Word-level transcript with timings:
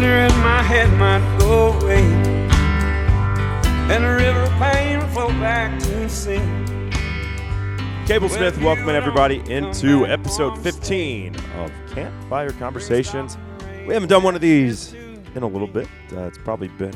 my 0.00 0.62
head 0.62 0.90
might 0.98 1.38
go 1.38 1.72
away, 1.72 2.02
and 3.94 4.04
a 4.04 4.14
river 4.14 4.40
of 4.40 4.50
pain 4.52 5.00
flow 5.10 5.28
back 5.28 5.78
to 5.80 6.08
sea. 6.08 6.40
Cable 8.06 8.28
Smith 8.28 8.58
welcoming 8.62 8.96
everybody 8.96 9.42
into 9.52 10.06
episode 10.06 10.58
15 10.58 11.36
of 11.56 11.72
Campfire 11.94 12.52
Conversations. 12.52 13.36
We 13.86 13.92
haven't 13.92 14.08
done 14.08 14.22
one 14.22 14.34
of 14.34 14.40
these 14.40 14.94
in 14.94 15.42
a 15.42 15.46
little 15.46 15.68
bit. 15.68 15.88
Uh, 16.12 16.22
it's 16.22 16.38
probably 16.38 16.68
been 16.68 16.94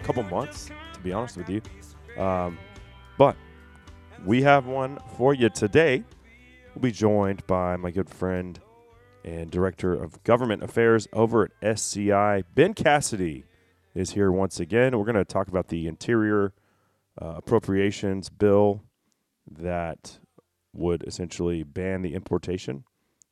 a 0.00 0.04
couple 0.04 0.22
months, 0.24 0.70
to 0.92 1.00
be 1.00 1.12
honest 1.12 1.36
with 1.36 1.48
you. 1.48 1.62
Um, 2.22 2.58
but 3.16 3.36
we 4.24 4.42
have 4.42 4.66
one 4.66 4.98
for 5.16 5.34
you 5.34 5.48
today. 5.48 6.04
We'll 6.74 6.82
be 6.82 6.92
joined 6.92 7.46
by 7.46 7.76
my 7.76 7.90
good 7.90 8.10
friend 8.10 8.60
and 9.24 9.50
Director 9.50 9.94
of 9.94 10.22
Government 10.22 10.62
Affairs 10.62 11.08
over 11.12 11.44
at 11.44 11.50
SCI, 11.62 12.44
Ben 12.54 12.74
Cassidy, 12.74 13.44
is 13.94 14.10
here 14.10 14.30
once 14.30 14.60
again. 14.60 14.96
We're 14.98 15.04
going 15.04 15.16
to 15.16 15.24
talk 15.24 15.48
about 15.48 15.68
the 15.68 15.86
Interior 15.86 16.52
uh, 17.20 17.34
Appropriations 17.36 18.28
Bill 18.28 18.82
that 19.50 20.18
would 20.72 21.04
essentially 21.04 21.62
ban 21.62 22.02
the 22.02 22.14
importation 22.14 22.84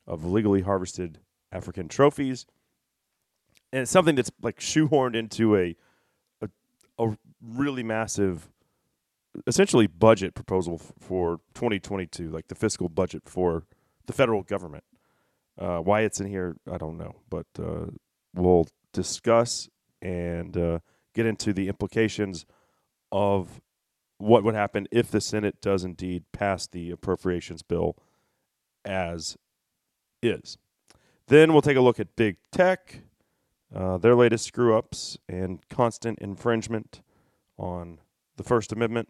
of 0.06 0.24
legally 0.24 0.62
harvested 0.62 1.18
African 1.50 1.88
trophies. 1.88 2.46
And 3.72 3.82
it's 3.82 3.90
something 3.90 4.14
that's 4.14 4.30
like 4.40 4.58
shoehorned 4.60 5.16
into 5.16 5.56
a 5.56 5.76
a, 6.40 6.48
a 6.98 7.16
really 7.42 7.82
massive 7.82 8.48
essentially 9.46 9.86
budget 9.86 10.34
proposal 10.34 10.78
for 10.78 11.40
2022, 11.54 12.30
like 12.30 12.48
the 12.48 12.54
fiscal 12.54 12.88
budget 12.88 13.22
for 13.26 13.64
the 14.06 14.12
federal 14.12 14.42
government. 14.42 14.84
Uh, 15.58 15.78
why 15.78 16.00
it's 16.00 16.20
in 16.20 16.26
here, 16.26 16.56
I 16.70 16.78
don't 16.78 16.96
know, 16.96 17.16
but 17.28 17.46
uh, 17.58 17.86
we'll 18.34 18.66
discuss 18.92 19.68
and 20.00 20.56
uh, 20.56 20.78
get 21.14 21.26
into 21.26 21.52
the 21.52 21.68
implications 21.68 22.46
of 23.10 23.60
what 24.18 24.44
would 24.44 24.54
happen 24.54 24.86
if 24.90 25.10
the 25.10 25.20
Senate 25.20 25.60
does 25.60 25.84
indeed 25.84 26.24
pass 26.32 26.66
the 26.66 26.90
appropriations 26.90 27.62
bill 27.62 27.96
as 28.84 29.36
is. 30.22 30.58
Then 31.26 31.52
we'll 31.52 31.62
take 31.62 31.76
a 31.76 31.80
look 31.80 32.00
at 32.00 32.16
big 32.16 32.36
tech, 32.50 33.02
uh, 33.74 33.98
their 33.98 34.14
latest 34.14 34.46
screw 34.46 34.76
ups, 34.76 35.18
and 35.28 35.60
constant 35.68 36.18
infringement 36.20 37.02
on 37.58 37.98
the 38.36 38.42
First 38.42 38.72
Amendment. 38.72 39.08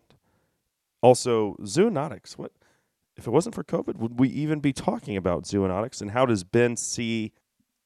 Also, 1.01 1.57
zoonotics. 1.63 2.35
What 2.35 2.53
if 3.17 3.27
it 3.27 3.31
wasn't 3.31 3.55
for 3.55 3.65
COVID? 3.65 3.97
Would 3.97 4.19
we 4.19 4.29
even 4.29 4.61
be 4.61 4.73
talking 4.73 5.17
about 5.17 5.45
zoonotics? 5.45 6.01
And 6.01 6.13
how 6.13 6.27
does 6.27 6.45
Ben 6.45 6.77
see 6.77 7.33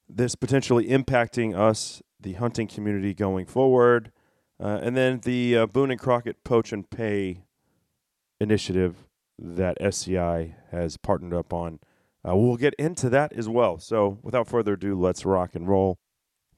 this 0.09 0.35
potentially 0.35 0.87
impacting 0.87 1.57
us, 1.57 2.03
the 2.21 2.35
hunting 2.35 2.67
community, 2.67 3.15
going 3.15 3.47
forward? 3.47 4.13
Uh, 4.59 4.79
and 4.83 4.97
then 4.97 5.21
the 5.25 5.57
uh, 5.57 5.67
Boone 5.67 5.91
and 5.91 6.01
Crockett 6.01 6.43
Poach 6.45 6.73
and 6.73 6.89
Pay 6.89 7.43
initiative 8.41 9.07
that 9.39 9.77
SCI 9.81 10.57
has 10.71 10.97
partnered 10.97 11.35
up 11.35 11.53
on. 11.53 11.79
Uh, 12.27 12.35
we'll 12.35 12.57
get 12.57 12.75
into 12.75 13.09
that 13.11 13.33
as 13.33 13.49
well. 13.49 13.79
So, 13.79 14.19
without 14.23 14.49
further 14.49 14.73
ado, 14.73 14.99
let's 14.99 15.25
rock 15.25 15.55
and 15.55 15.69
roll. 15.69 15.99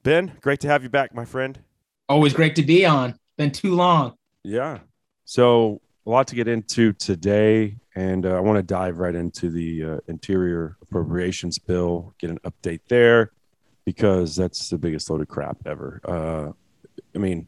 Ben, 0.01 0.37
great 0.41 0.59
to 0.61 0.67
have 0.67 0.81
you 0.81 0.89
back, 0.89 1.13
my 1.13 1.25
friend. 1.25 1.59
Always 2.07 2.33
great 2.33 2.55
to 2.55 2.63
be 2.63 2.85
on. 2.85 3.19
Been 3.37 3.51
too 3.51 3.75
long. 3.75 4.15
Yeah. 4.43 4.79
So, 5.25 5.81
a 6.09 6.11
lot 6.11 6.25
to 6.25 6.33
get 6.33 6.47
into 6.47 6.91
today, 6.93 7.77
and 7.93 8.25
uh, 8.25 8.35
I 8.35 8.39
want 8.39 8.57
to 8.57 8.63
dive 8.63 8.97
right 8.97 9.13
into 9.13 9.51
the 9.51 9.83
uh, 9.83 9.97
Interior 10.07 10.75
Appropriations 10.81 11.59
Bill, 11.59 12.15
get 12.17 12.31
an 12.31 12.39
update 12.39 12.79
there, 12.87 13.31
because 13.85 14.35
that's 14.35 14.69
the 14.69 14.79
biggest 14.79 15.07
load 15.11 15.21
of 15.21 15.27
crap 15.27 15.57
ever. 15.67 16.01
Uh, 16.03 16.51
I 17.13 17.19
mean, 17.19 17.47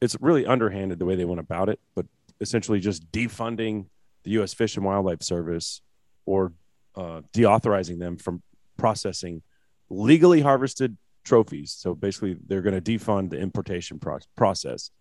it's 0.00 0.16
really 0.20 0.46
underhanded 0.46 1.00
the 1.00 1.04
way 1.04 1.16
they 1.16 1.24
went 1.24 1.40
about 1.40 1.68
it, 1.68 1.80
but 1.96 2.06
essentially 2.40 2.78
just 2.78 3.10
defunding 3.10 3.86
the 4.22 4.30
U.S. 4.32 4.54
Fish 4.54 4.76
and 4.76 4.86
Wildlife 4.86 5.24
Service 5.24 5.80
or 6.26 6.52
uh, 6.94 7.22
deauthorizing 7.32 7.98
them 7.98 8.18
from 8.18 8.40
processing 8.76 9.42
legally 9.90 10.42
harvested 10.42 10.96
trophies. 11.24 11.72
So 11.72 11.96
basically, 11.96 12.36
they're 12.46 12.62
going 12.62 12.80
to 12.80 12.98
defund 12.98 13.30
the 13.30 13.40
importation 13.40 13.98
pro- 13.98 14.20
process. 14.36 14.92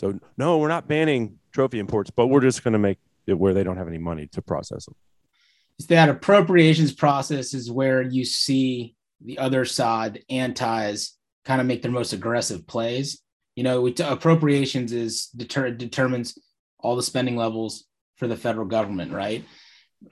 So 0.00 0.18
no, 0.38 0.56
we're 0.56 0.68
not 0.68 0.88
banning 0.88 1.38
trophy 1.52 1.78
imports, 1.78 2.10
but 2.10 2.28
we're 2.28 2.40
just 2.40 2.64
going 2.64 2.72
to 2.72 2.78
make 2.78 2.98
it 3.26 3.38
where 3.38 3.52
they 3.52 3.62
don't 3.62 3.76
have 3.76 3.86
any 3.86 3.98
money 3.98 4.28
to 4.28 4.40
process 4.40 4.86
them. 4.86 4.94
Is 5.78 5.88
that 5.88 6.08
appropriations 6.08 6.92
process 6.92 7.52
is 7.52 7.70
where 7.70 8.00
you 8.00 8.24
see 8.24 8.96
the 9.22 9.36
other 9.36 9.66
side, 9.66 10.24
antis, 10.30 11.18
kind 11.44 11.60
of 11.60 11.66
make 11.66 11.82
their 11.82 11.90
most 11.90 12.14
aggressive 12.14 12.66
plays. 12.66 13.20
You 13.56 13.62
know, 13.62 13.82
we 13.82 13.92
t- 13.92 14.02
appropriations 14.02 14.92
is 14.92 15.26
deter- 15.36 15.72
determines 15.72 16.38
all 16.78 16.96
the 16.96 17.02
spending 17.02 17.36
levels 17.36 17.84
for 18.16 18.26
the 18.26 18.36
federal 18.36 18.66
government, 18.66 19.12
right? 19.12 19.44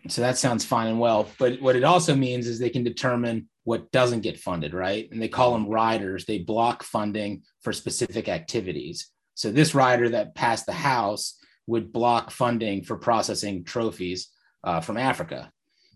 So 0.08 0.20
that 0.20 0.36
sounds 0.36 0.66
fine 0.66 0.88
and 0.88 1.00
well. 1.00 1.30
But 1.38 1.62
what 1.62 1.76
it 1.76 1.84
also 1.84 2.14
means 2.14 2.46
is 2.46 2.58
they 2.58 2.68
can 2.68 2.84
determine 2.84 3.48
what 3.64 3.90
doesn't 3.90 4.20
get 4.20 4.38
funded, 4.38 4.74
right? 4.74 5.08
And 5.10 5.22
they 5.22 5.28
call 5.28 5.52
them 5.52 5.68
riders. 5.68 6.26
They 6.26 6.40
block 6.40 6.82
funding 6.82 7.42
for 7.62 7.72
specific 7.72 8.28
activities. 8.28 9.10
So 9.38 9.52
this 9.52 9.72
rider 9.72 10.08
that 10.08 10.34
passed 10.34 10.66
the 10.66 10.72
House 10.72 11.38
would 11.68 11.92
block 11.92 12.32
funding 12.32 12.82
for 12.82 12.96
processing 12.96 13.62
trophies 13.62 14.30
uh, 14.64 14.80
from 14.80 14.96
Africa. 14.96 15.52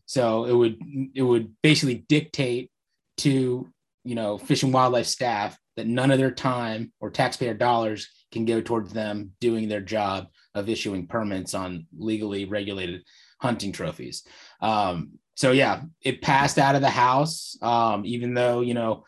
So 0.06 0.44
it 0.44 0.53
would 0.53 0.78
it 1.12 1.22
would 1.22 1.52
basically 1.60 2.04
dictate 2.08 2.70
to 3.19 3.69
you 4.04 4.14
know 4.14 4.38
fish 4.38 4.62
and 4.62 4.72
wildlife 4.72 5.06
staff 5.08 5.58
that 5.76 5.88
none 5.88 6.12
of 6.12 6.19
their 6.19 6.31
time 6.31 6.92
or 7.00 7.10
taxpayer 7.10 7.54
dollars 7.54 8.08
can 8.31 8.44
go 8.44 8.60
towards 8.60 8.92
them 8.92 9.32
doing 9.41 9.69
their 9.69 9.81
job 9.81 10.28
of 10.54 10.69
issuing 10.69 11.08
permits 11.08 11.52
on 11.52 11.88
legally 11.98 12.44
regulated 12.44 13.02
hunting 13.41 13.72
trophies. 13.72 14.22
Um, 14.60 15.19
so 15.34 15.50
yeah, 15.50 15.82
it 16.00 16.22
passed 16.22 16.58
out 16.58 16.76
of 16.76 16.81
the 16.81 16.91
House, 16.91 17.56
um, 17.60 18.06
even 18.06 18.34
though 18.34 18.60
you 18.60 18.75
know 18.75 19.04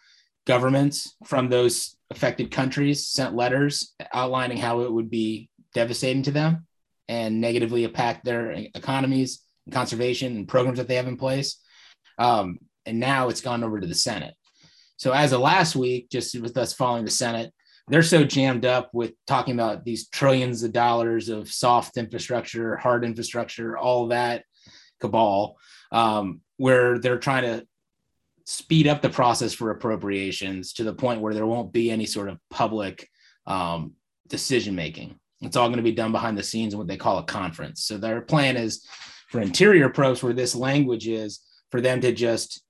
governments 0.47 1.16
from 1.25 1.49
those 1.49 1.97
affected 2.10 2.50
countries 2.50 3.06
sent 3.06 3.34
letters 3.34 3.94
outlining 4.12 4.59
how 4.59 4.81
it 4.81 4.93
would 4.93 5.10
be 5.10 5.49
devastating 5.72 6.22
to 6.22 6.31
them 6.31 6.66
and 7.09 7.41
negatively 7.41 7.84
impact 7.84 8.25
their 8.25 8.53
economies 8.53 9.41
and 9.66 9.75
conservation 9.75 10.37
and 10.37 10.49
programs 10.49 10.78
that 10.78 10.88
they 10.88 10.97
have 10.97 11.09
in 11.09 11.16
place. 11.16 11.60
Um, 12.19 12.59
and 12.87 13.00
now 13.00 13.28
it's 13.28 13.41
gone 13.41 13.65
over 13.65 13.81
to 13.81 13.87
the 13.87 13.94
Senate. 13.94 14.34
So 14.97 15.12
as 15.12 15.32
of 15.32 15.41
last 15.41 15.75
week, 15.75 16.09
just 16.10 16.38
with 16.41 16.56
us 16.56 16.72
following 16.72 17.05
the 17.05 17.11
Senate, 17.11 17.53
they're 17.88 18.03
so 18.03 18.25
jammed 18.25 18.65
up 18.65 18.91
with 18.93 19.12
talking 19.26 19.55
about 19.55 19.84
these 19.84 20.09
trillions 20.09 20.62
of 20.62 20.72
dollars 20.72 21.28
of 21.28 21.50
soft 21.50 21.97
infrastructure, 21.97 22.76
hard 22.76 23.05
infrastructure, 23.05 23.76
all 23.76 24.09
that 24.09 24.44
cabal, 25.00 25.56
um, 25.93 26.41
where 26.56 26.99
they're 26.99 27.19
trying 27.19 27.43
to 27.43 27.66
speed 28.44 28.87
up 28.87 29.03
the 29.03 29.09
process 29.09 29.53
for 29.55 29.71
appropriations 29.71 30.75
to 30.75 30.84
the 30.84 30.94
point 30.94 31.21
where 31.21 31.34
there 31.34 31.47
won't 31.47 31.72
be 31.72 31.91
any 31.91 32.06
sort 32.06 32.28
of 32.28 32.38
public 32.50 33.09
um, 33.47 33.93
decision 34.28 34.75
making. 34.75 35.19
It's 35.41 35.56
all 35.56 35.69
going 35.69 35.78
to 35.78 35.82
be 35.82 35.93
done 35.93 36.12
behind 36.12 36.38
the 36.38 36.43
scenes 36.43 36.75
in 36.75 36.78
what 36.78 36.88
they 36.88 36.97
call 36.97 37.19
a 37.19 37.25
conference. 37.25 37.84
So 37.84 37.97
their 37.97 38.21
plan 38.21 38.56
is 38.56 38.87
for 39.28 39.41
interior 39.41 39.87
approps, 39.87 40.22
where 40.22 40.32
this 40.32 40.55
language 40.55 41.09
is, 41.09 41.41
for 41.71 41.81
them 41.81 42.00
to 42.03 42.12
just 42.12 42.62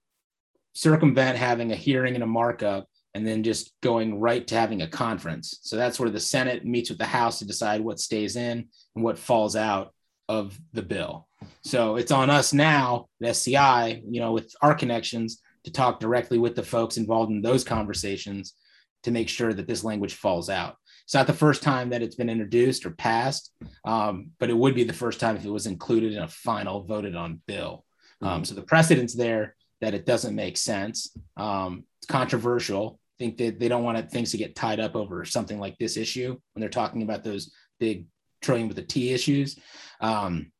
circumvent 0.74 1.38
having 1.38 1.72
a 1.72 1.76
hearing 1.76 2.14
and 2.14 2.24
a 2.24 2.26
markup 2.26 2.88
and 3.12 3.26
then 3.26 3.42
just 3.44 3.72
going 3.80 4.18
right 4.18 4.46
to 4.48 4.56
having 4.56 4.82
a 4.82 4.88
conference. 4.88 5.58
So 5.62 5.76
that's 5.76 6.00
where 6.00 6.10
the 6.10 6.18
Senate 6.18 6.64
meets 6.64 6.88
with 6.88 6.98
the 6.98 7.04
House 7.04 7.38
to 7.38 7.44
decide 7.44 7.80
what 7.80 8.00
stays 8.00 8.34
in 8.34 8.68
and 8.96 9.04
what 9.04 9.18
falls 9.18 9.54
out 9.54 9.94
of 10.28 10.58
the 10.72 10.82
bill. 10.82 11.28
So 11.62 11.96
it's 11.96 12.10
on 12.10 12.30
us 12.30 12.52
now, 12.52 13.06
the 13.20 13.28
SCI, 13.28 14.02
you 14.08 14.20
know, 14.20 14.32
with 14.32 14.52
our 14.62 14.74
connections 14.74 15.40
to 15.64 15.72
talk 15.72 16.00
directly 16.00 16.38
with 16.38 16.54
the 16.54 16.62
folks 16.62 16.96
involved 16.96 17.30
in 17.30 17.42
those 17.42 17.64
conversations 17.64 18.54
to 19.02 19.10
make 19.10 19.28
sure 19.28 19.52
that 19.52 19.66
this 19.66 19.84
language 19.84 20.14
falls 20.14 20.48
out. 20.48 20.76
It's 21.04 21.14
not 21.14 21.26
the 21.26 21.32
first 21.32 21.62
time 21.62 21.90
that 21.90 22.02
it's 22.02 22.16
been 22.16 22.30
introduced 22.30 22.86
or 22.86 22.90
passed, 22.90 23.52
um, 23.84 24.30
but 24.38 24.48
it 24.48 24.56
would 24.56 24.74
be 24.74 24.84
the 24.84 24.92
first 24.92 25.20
time 25.20 25.36
if 25.36 25.44
it 25.44 25.50
was 25.50 25.66
included 25.66 26.14
in 26.14 26.22
a 26.22 26.28
final 26.28 26.84
voted 26.84 27.14
on 27.14 27.42
bill. 27.46 27.84
Um, 28.22 28.44
so 28.44 28.54
the 28.54 28.62
precedent's 28.62 29.14
there 29.14 29.54
that 29.82 29.92
it 29.92 30.06
doesn't 30.06 30.34
make 30.34 30.56
sense. 30.56 31.14
Um, 31.36 31.84
it's 31.98 32.06
controversial. 32.06 32.98
I 33.18 33.24
think 33.24 33.36
that 33.36 33.60
they 33.60 33.68
don't 33.68 33.84
want 33.84 34.10
things 34.10 34.30
to 34.30 34.38
get 34.38 34.56
tied 34.56 34.80
up 34.80 34.96
over 34.96 35.26
something 35.26 35.60
like 35.60 35.76
this 35.76 35.98
issue 35.98 36.38
when 36.52 36.60
they're 36.60 36.70
talking 36.70 37.02
about 37.02 37.22
those 37.22 37.52
big 37.78 38.06
trillion 38.40 38.68
with 38.68 38.76
the 38.76 38.82
T 38.82 39.12
issues. 39.12 39.58
Um, 40.00 40.52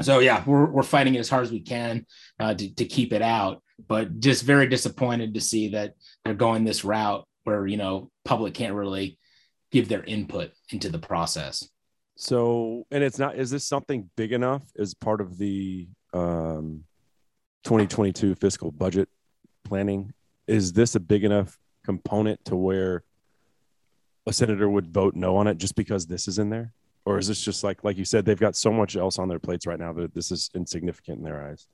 so 0.00 0.18
yeah, 0.18 0.42
we're, 0.44 0.66
we're 0.66 0.82
fighting 0.82 1.14
it 1.14 1.20
as 1.20 1.28
hard 1.28 1.44
as 1.44 1.52
we 1.52 1.60
can 1.60 2.06
uh, 2.40 2.54
to, 2.54 2.74
to 2.74 2.84
keep 2.84 3.12
it 3.12 3.22
out, 3.22 3.61
but 3.88 4.20
just 4.20 4.44
very 4.44 4.66
disappointed 4.66 5.34
to 5.34 5.40
see 5.40 5.68
that 5.70 5.94
they're 6.24 6.34
going 6.34 6.64
this 6.64 6.84
route 6.84 7.26
where, 7.44 7.66
you 7.66 7.76
know, 7.76 8.10
public 8.24 8.54
can't 8.54 8.74
really 8.74 9.18
give 9.70 9.88
their 9.88 10.04
input 10.04 10.52
into 10.70 10.88
the 10.88 10.98
process. 10.98 11.68
So, 12.16 12.86
and 12.90 13.02
it's 13.02 13.18
not, 13.18 13.36
is 13.36 13.50
this 13.50 13.64
something 13.64 14.10
big 14.16 14.32
enough 14.32 14.62
as 14.78 14.94
part 14.94 15.20
of 15.20 15.38
the 15.38 15.88
um, 16.12 16.84
2022 17.64 18.34
fiscal 18.34 18.70
budget 18.70 19.08
planning? 19.64 20.12
Is 20.46 20.72
this 20.72 20.94
a 20.94 21.00
big 21.00 21.24
enough 21.24 21.58
component 21.84 22.44
to 22.44 22.56
where 22.56 23.02
a 24.26 24.32
senator 24.32 24.68
would 24.68 24.92
vote 24.92 25.14
no 25.14 25.36
on 25.36 25.46
it 25.46 25.58
just 25.58 25.74
because 25.74 26.06
this 26.06 26.28
is 26.28 26.38
in 26.38 26.50
there? 26.50 26.72
Or 27.04 27.18
is 27.18 27.26
this 27.26 27.42
just 27.42 27.64
like 27.64 27.82
like 27.82 27.96
you 27.96 28.04
said, 28.04 28.24
they've 28.24 28.38
got 28.38 28.54
so 28.54 28.70
much 28.70 28.96
else 28.96 29.18
on 29.18 29.28
their 29.28 29.40
plates 29.40 29.66
right 29.66 29.78
now 29.78 29.92
that 29.94 30.14
this 30.14 30.30
is 30.30 30.50
insignificant 30.54 31.18
in 31.18 31.24
their 31.24 31.44
eyes? 31.44 31.66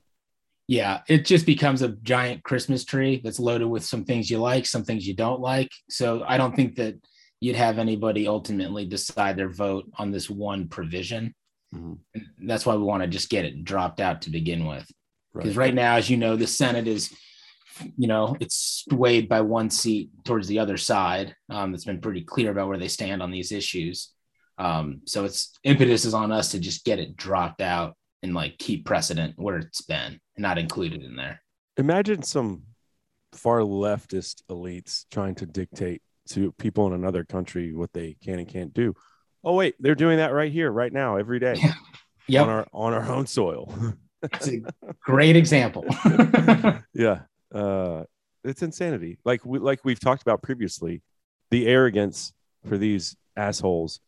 Yeah, 0.69 1.01
it 1.09 1.25
just 1.25 1.47
becomes 1.47 1.81
a 1.81 1.97
giant 2.03 2.45
Christmas 2.45 2.85
tree 2.85 3.23
that's 3.25 3.41
loaded 3.41 3.67
with 3.67 3.85
some 3.85 4.05
things 4.05 4.31
you 4.31 4.39
like, 4.39 4.67
some 4.67 4.85
things 4.85 5.09
you 5.09 5.15
don't 5.15 5.41
like. 5.41 5.73
So 5.89 6.23
I 6.29 6.37
don't 6.37 6.55
think 6.55 6.77
that 6.77 6.95
you'd 7.41 7.57
have 7.57 7.79
anybody 7.79 8.29
ultimately 8.29 8.85
decide 8.85 9.37
their 9.37 9.49
vote 9.49 9.91
on 9.97 10.11
this 10.11 10.29
one 10.29 10.69
provision. 10.69 11.35
Mm-hmm. 11.75 12.47
That's 12.47 12.67
why 12.67 12.77
we 12.77 12.83
want 12.83 13.03
to 13.03 13.09
just 13.09 13.31
get 13.31 13.47
it 13.47 13.65
dropped 13.65 13.99
out 13.99 14.23
to 14.23 14.31
begin 14.31 14.67
with. 14.67 14.87
Because 15.35 15.57
right. 15.57 15.67
right 15.67 15.75
now, 15.75 15.97
as 15.97 16.11
you 16.11 16.19
know, 16.19 16.37
the 16.37 16.47
Senate 16.47 16.87
is, 16.87 17.15
you 17.97 18.07
know, 18.07 18.37
it's 18.39 18.85
swayed 18.91 19.27
by 19.27 19.41
one 19.41 19.71
seat 19.71 20.11
towards 20.25 20.49
the 20.49 20.59
other 20.59 20.77
side. 20.77 21.35
Um, 21.49 21.75
it's 21.75 21.85
been 21.85 22.03
pretty 22.03 22.23
clear 22.23 22.51
about 22.51 22.69
where 22.69 22.79
they 22.79 22.89
stand 22.89 23.23
on 23.23 23.31
these 23.31 23.53
issues. 23.53 24.13
Um, 24.59 25.03
so 25.07 25.25
it's 25.25 25.53
impetus 25.65 26.05
is 26.05 26.15
on 26.15 26.31
us 26.31 26.51
to 26.51 26.59
just 26.59 26.85
get 26.85 26.99
it 26.99 27.17
dropped 27.17 27.63
out 27.63 27.97
and 28.23 28.35
like 28.35 28.59
keep 28.59 28.85
precedent 28.85 29.35
where 29.37 29.59
it's 29.59 29.83
been 29.83 30.19
and 30.37 30.43
not 30.43 30.59
included 30.59 31.03
in 31.03 31.17
there. 31.17 31.43
Imagine 31.77 32.23
some 32.23 32.63
far 33.33 33.61
leftist 33.61 34.43
elites 34.51 35.05
trying 35.11 35.35
to 35.37 35.47
dictate 35.47 36.03
to 36.31 36.53
people 36.53 36.87
in 36.87 36.93
another 36.93 37.25
country 37.25 37.73
what 37.73 37.93
they 37.93 38.17
can 38.23 38.39
and 38.39 38.49
can't 38.49 38.75
do. 38.75 38.95
Oh 39.45 39.55
wait, 39.55 39.77
they're 39.79 39.95
doing 39.95 40.19
that 40.19 40.33
right 40.33 40.53
here, 40.53 40.71
right 40.71 40.93
now, 40.93 41.17
every 41.17 41.39
day. 41.39 41.57
yep. 42.27 42.45
on 42.45 42.49
our 42.51 42.67
on 42.73 42.93
our 42.93 43.11
own 43.11 43.27
soil. 43.27 43.73
It's 44.23 44.49
a 44.49 44.63
great 45.01 45.37
example. 45.37 45.85
yeah, 46.93 47.21
uh, 47.55 48.03
it's 48.43 48.63
insanity. 48.63 49.19
Like 49.25 49.47
we 49.47 49.61
like 49.61 49.85
we've 49.85 50.01
talked 50.01 50.23
about 50.23 50.43
previously, 50.43 51.03
the 51.51 51.67
arrogance 51.69 52.33
for 52.67 52.77
these 52.77 53.17
assholes 53.37 54.01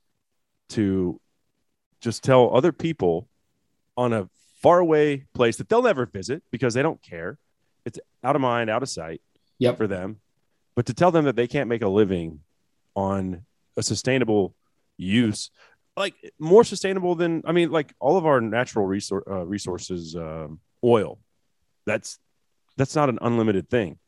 to 0.71 1.21
just 2.01 2.25
tell 2.25 2.55
other 2.55 2.73
people 2.73 3.29
on 4.01 4.13
a 4.13 4.29
faraway 4.63 5.25
place 5.35 5.57
that 5.57 5.69
they'll 5.69 5.83
never 5.83 6.07
visit 6.07 6.43
because 6.51 6.75
they 6.75 6.83
don't 6.83 7.03
care. 7.03 7.39
It's 7.85 7.99
out 8.23 8.37
of 8.37 8.43
mind, 8.43 8.71
out 8.71 8.83
of 8.83 8.89
sight. 8.89 9.21
Yep. 9.61 9.77
for 9.77 9.87
them 9.87 10.21
but 10.75 10.87
to 10.87 10.95
tell 10.95 11.11
them 11.11 11.27
that 11.27 11.37
they 11.37 11.47
can't 11.47 11.69
make 11.69 11.83
a 11.83 11.89
living 11.89 12.41
on 12.97 13.45
a 13.77 13.83
sustainable 13.83 14.55
use 14.97 15.51
like 15.97 16.15
more 16.39 16.65
sustainable 16.65 17.15
than 17.15 17.43
i 17.45 17.53
mean 17.53 17.71
like 17.71 17.95
all 18.01 18.17
of 18.17 18.25
our 18.25 18.41
natural 18.41 18.87
resource 18.87 19.25
uh, 19.31 19.45
resources 19.45 20.17
um, 20.17 20.59
oil 20.83 21.19
that's 21.85 22.19
that's 22.79 22.97
not 22.97 23.11
an 23.11 23.19
unlimited 23.21 23.69
thing 23.69 23.99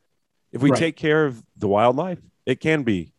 if 0.53 0.63
we 0.63 0.71
right. 0.71 0.79
take 0.79 0.97
care 0.97 1.27
of 1.27 1.43
the 1.59 1.69
wildlife 1.69 2.19
it 2.47 2.59
can 2.59 2.83
be 2.83 3.13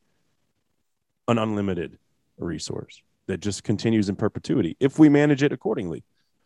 an 1.28 1.38
unlimited 1.38 2.00
resource 2.38 3.04
that 3.28 3.40
just 3.40 3.64
continues 3.64 4.10
in 4.10 4.16
perpetuity 4.16 4.75
if 4.80 4.98
we 4.98 5.10
manage 5.10 5.44
it 5.44 5.52
accordingly 5.52 6.04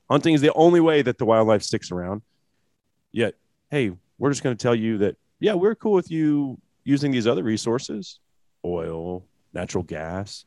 hunting 0.09 0.33
is 0.33 0.41
the 0.41 0.53
only 0.53 0.79
way 0.79 1.01
that 1.01 1.17
the 1.17 1.25
wildlife 1.25 1.63
sticks 1.63 1.91
around. 1.91 2.21
Yet 3.11 3.35
hey 3.71 3.91
we're 4.17 4.31
just 4.31 4.43
going 4.43 4.55
to 4.55 4.61
tell 4.61 4.75
you 4.75 4.99
that 4.99 5.17
yeah 5.39 5.53
we're 5.53 5.75
cool 5.75 5.93
with 5.93 6.11
you 6.11 6.59
using 6.83 7.11
these 7.11 7.27
other 7.27 7.43
resources 7.43 8.19
oil 8.65 9.25
natural 9.53 9.83
gas 9.83 10.45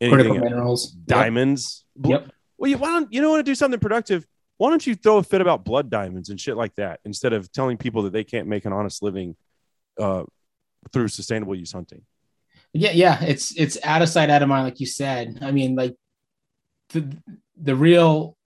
anything 0.00 0.40
minerals. 0.40 0.90
Diamonds. 0.90 1.84
Yep. 2.02 2.30
Well 2.58 2.70
you 2.70 2.78
why 2.78 2.88
don't 2.88 3.12
you 3.12 3.20
don't 3.20 3.30
want 3.30 3.44
to 3.44 3.50
do 3.50 3.54
something 3.54 3.80
productive? 3.80 4.26
Why 4.56 4.70
don't 4.70 4.86
you 4.86 4.94
throw 4.94 5.18
a 5.18 5.22
fit 5.22 5.40
about 5.40 5.64
blood 5.64 5.90
diamonds 5.90 6.28
and 6.30 6.40
shit 6.40 6.56
like 6.56 6.74
that 6.76 7.00
instead 7.04 7.32
of 7.32 7.50
telling 7.52 7.76
people 7.76 8.02
that 8.02 8.12
they 8.12 8.24
can't 8.24 8.46
make 8.46 8.64
an 8.64 8.72
honest 8.72 9.02
living 9.02 9.36
uh, 9.98 10.24
through 10.92 11.08
sustainable 11.08 11.54
use 11.54 11.72
hunting? 11.72 12.02
Yeah 12.72 12.92
yeah 12.92 13.22
it's 13.22 13.56
it's 13.56 13.78
out 13.84 14.02
of 14.02 14.08
sight 14.08 14.30
out 14.30 14.42
of 14.42 14.48
mind 14.48 14.64
like 14.64 14.80
you 14.80 14.86
said. 14.86 15.38
I 15.42 15.50
mean 15.52 15.74
like 15.74 15.96
the 16.90 17.16
the 17.56 17.76
real 17.76 18.36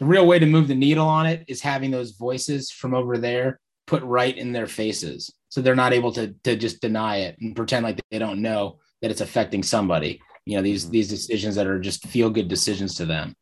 the 0.00 0.06
real 0.06 0.26
way 0.26 0.38
to 0.38 0.46
move 0.46 0.66
the 0.66 0.74
needle 0.74 1.06
on 1.06 1.26
it 1.26 1.44
is 1.46 1.60
having 1.60 1.90
those 1.90 2.12
voices 2.12 2.70
from 2.70 2.94
over 2.94 3.18
there 3.18 3.60
put 3.86 4.02
right 4.02 4.36
in 4.36 4.52
their 4.52 4.66
faces. 4.66 5.32
So 5.50 5.60
they're 5.60 5.76
not 5.76 5.92
able 5.92 6.12
to 6.12 6.34
to 6.44 6.56
just 6.56 6.80
deny 6.80 7.18
it 7.18 7.36
and 7.40 7.54
pretend 7.54 7.84
like 7.84 8.00
they 8.10 8.18
don't 8.18 8.42
know 8.42 8.78
that 9.02 9.10
it's 9.10 9.20
affecting 9.20 9.62
somebody. 9.62 10.20
You 10.46 10.56
know 10.56 10.62
these 10.62 10.84
mm-hmm. 10.84 10.92
these 10.92 11.08
decisions 11.08 11.54
that 11.54 11.66
are 11.66 11.78
just 11.78 12.06
feel 12.08 12.30
good 12.30 12.48
decisions 12.48 12.94
to 12.96 13.06
them. 13.06 13.36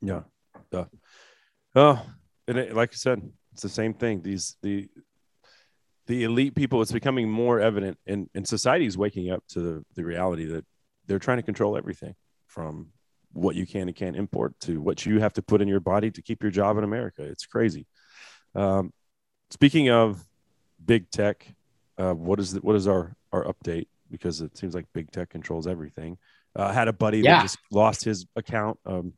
Yeah. 0.00 0.20
Yeah. 0.72 0.84
Oh 1.74 2.06
and 2.48 2.58
it, 2.58 2.74
like 2.74 2.90
i 2.92 2.96
said 2.96 3.22
it's 3.52 3.62
the 3.62 3.68
same 3.68 3.94
thing. 3.94 4.22
These 4.22 4.56
the 4.62 4.88
the 6.06 6.24
elite 6.24 6.54
people 6.54 6.80
it's 6.80 6.92
becoming 6.92 7.30
more 7.30 7.60
evident 7.60 7.98
and 8.06 8.28
and 8.34 8.46
society 8.46 8.86
is 8.86 8.96
waking 8.96 9.30
up 9.30 9.44
to 9.48 9.60
the, 9.60 9.84
the 9.94 10.04
reality 10.04 10.46
that 10.46 10.64
they're 11.06 11.18
trying 11.18 11.38
to 11.38 11.42
control 11.42 11.76
everything 11.76 12.14
from 12.46 12.88
what 13.38 13.56
you 13.56 13.66
can 13.66 13.88
and 13.88 13.96
can't 13.96 14.16
import 14.16 14.58
to 14.60 14.80
what 14.80 15.04
you 15.06 15.20
have 15.20 15.32
to 15.32 15.42
put 15.42 15.60
in 15.60 15.68
your 15.68 15.80
body 15.80 16.10
to 16.10 16.22
keep 16.22 16.42
your 16.42 16.50
job 16.50 16.76
in 16.78 16.84
america 16.84 17.22
it's 17.22 17.46
crazy 17.46 17.86
um, 18.54 18.92
speaking 19.50 19.90
of 19.90 20.24
big 20.84 21.10
tech. 21.10 21.46
Uh, 21.96 22.14
what 22.14 22.38
is 22.40 22.52
the, 22.52 22.60
what 22.60 22.76
is 22.76 22.86
our 22.86 23.14
our 23.32 23.44
update? 23.44 23.88
Because 24.10 24.40
it 24.40 24.56
seems 24.56 24.74
like 24.74 24.86
big 24.92 25.10
tech 25.10 25.30
controls 25.30 25.66
everything. 25.66 26.18
Uh, 26.58 26.64
I 26.64 26.72
had 26.72 26.88
a 26.88 26.92
buddy 26.92 27.18
yeah. 27.18 27.36
that 27.36 27.42
just 27.42 27.58
lost 27.70 28.04
his 28.04 28.26
account. 28.36 28.78
Um, 28.86 29.12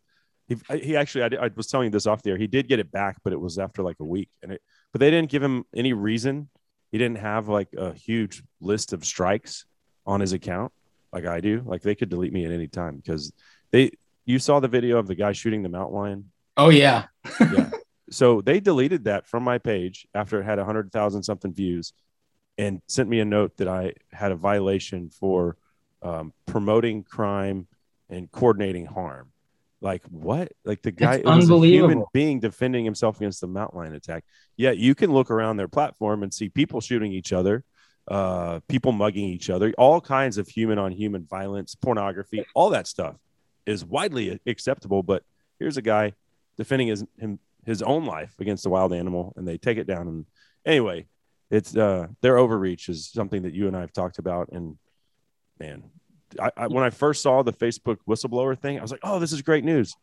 he, 0.49 0.57
he 0.79 0.97
actually, 0.97 1.39
I, 1.39 1.45
I 1.45 1.51
was 1.55 1.69
telling 1.69 1.87
you 1.87 1.91
this 1.91 2.07
off 2.07 2.23
the 2.23 2.31
air. 2.31 2.37
He 2.37 2.49
did 2.49 2.67
get 2.67 2.81
it 2.81 2.91
back, 2.91 3.19
but 3.23 3.33
it 3.33 3.41
was 3.41 3.59
after 3.59 3.83
like 3.83 3.97
a 4.01 4.05
week, 4.05 4.29
and 4.43 4.53
it. 4.53 4.63
But 4.93 5.01
they 5.01 5.11
didn't 5.11 5.31
give 5.31 5.43
him 5.43 5.65
any 5.75 5.93
reason. 5.93 6.49
He 6.91 6.99
didn't 6.99 7.19
have 7.19 7.49
like 7.49 7.69
a 7.79 7.95
huge 7.95 8.43
list 8.61 8.93
of 8.93 9.05
strikes 9.05 9.65
on 10.05 10.21
his 10.21 10.33
account 10.33 10.73
like 11.13 11.25
I 11.25 11.41
do. 11.41 11.63
Like 11.65 11.83
they 11.83 11.95
could 11.95 12.09
delete 12.09 12.33
me 12.33 12.45
at 12.45 12.53
any 12.53 12.67
time 12.67 12.97
because 12.97 13.33
they. 13.71 13.93
You 14.25 14.39
saw 14.39 14.61
the 14.61 14.69
video 14.69 14.99
of 14.99 15.07
the 15.07 15.15
guy 15.15 15.33
shooting 15.33 15.63
the 15.63 15.69
mountain 15.69 15.97
lion. 15.97 16.31
Oh 16.57 16.69
yeah. 16.69 17.07
yeah. 17.41 17.71
So 18.11 18.41
they 18.41 18.59
deleted 18.59 19.05
that 19.05 19.27
from 19.27 19.45
my 19.45 19.59
page 19.59 20.07
after 20.15 20.41
it 20.41 20.45
had 20.45 20.59
a 20.59 20.65
hundred 20.65 20.91
thousand 20.91 21.23
something 21.23 21.55
views, 21.55 21.93
and 22.59 22.83
sent 22.89 23.09
me 23.09 23.21
a 23.21 23.25
note 23.25 23.57
that 23.59 23.69
I 23.69 23.95
had 24.13 24.33
a 24.33 24.37
violation 24.37 25.11
for 25.11 25.57
um, 26.03 26.33
promoting 26.47 27.05
crime 27.05 27.69
and 28.09 28.31
coordinating 28.31 28.87
harm. 28.87 29.31
Like 29.81 30.03
what? 30.07 30.53
Like 30.65 30.83
the 30.83 30.91
guy 30.91 31.23
was 31.25 31.49
a 31.49 31.59
human 31.61 32.05
being 32.13 32.41
defending 32.41 32.85
himself 32.85 33.17
against 33.19 33.41
the 33.41 33.47
mountain 33.47 33.79
lion 33.79 33.95
attack. 33.95 34.25
Yeah, 34.57 34.73
you 34.73 34.97
can 34.97 35.13
look 35.13 35.31
around 35.31 35.57
their 35.57 35.69
platform 35.69 36.25
and 36.25 36.35
see 36.35 36.49
people 36.49 36.81
shooting 36.81 37.13
each 37.13 37.33
other, 37.33 37.65
uh, 38.09 38.59
people 38.69 38.91
mugging 38.91 39.29
each 39.29 39.49
other, 39.49 39.73
all 39.79 40.01
kinds 40.01 40.37
of 40.37 40.49
human 40.49 40.79
on 40.79 40.91
human 40.91 41.27
violence, 41.27 41.77
pornography, 41.77 42.45
all 42.55 42.71
that 42.71 42.89
stuff 42.89 43.17
is 43.67 43.85
widely 43.85 44.41
acceptable. 44.47 45.03
But 45.03 45.23
here's 45.59 45.77
a 45.77 45.83
guy 45.83 46.15
defending 46.57 46.89
his 46.89 47.05
him, 47.19 47.39
his 47.65 47.83
own 47.83 48.05
life 48.05 48.35
against 48.39 48.67
a 48.67 48.71
wild 48.71 48.93
animal 48.93 49.33
and 49.37 49.47
they 49.47 49.59
take 49.59 49.79
it 49.79 49.87
down. 49.87 50.09
And 50.09 50.27
anyway 50.65 51.07
it's 51.51 51.77
uh 51.77 52.07
their 52.21 52.39
overreach 52.39 52.89
is 52.89 53.09
something 53.09 53.43
that 53.43 53.55
you 53.55 53.67
and 53.67 53.77
i 53.77 53.81
have 53.81 53.93
talked 53.93 54.19
about. 54.19 54.51
And 54.53 54.77
man 55.59 55.85
I, 56.41 56.51
I, 56.57 56.67
when 56.69 56.85
i 56.85 56.91
first 56.91 57.23
saw 57.23 57.43
the 57.43 57.53
facebook 57.53 57.99
whistleblower 58.09 58.59
thing 58.59 58.79
i 58.79 58.83
was 58.83 58.93
like 58.93 59.01
oh 59.03 59.19
this 59.19 59.33
is 59.33 59.43
great 59.43 59.65
news. 59.65 59.95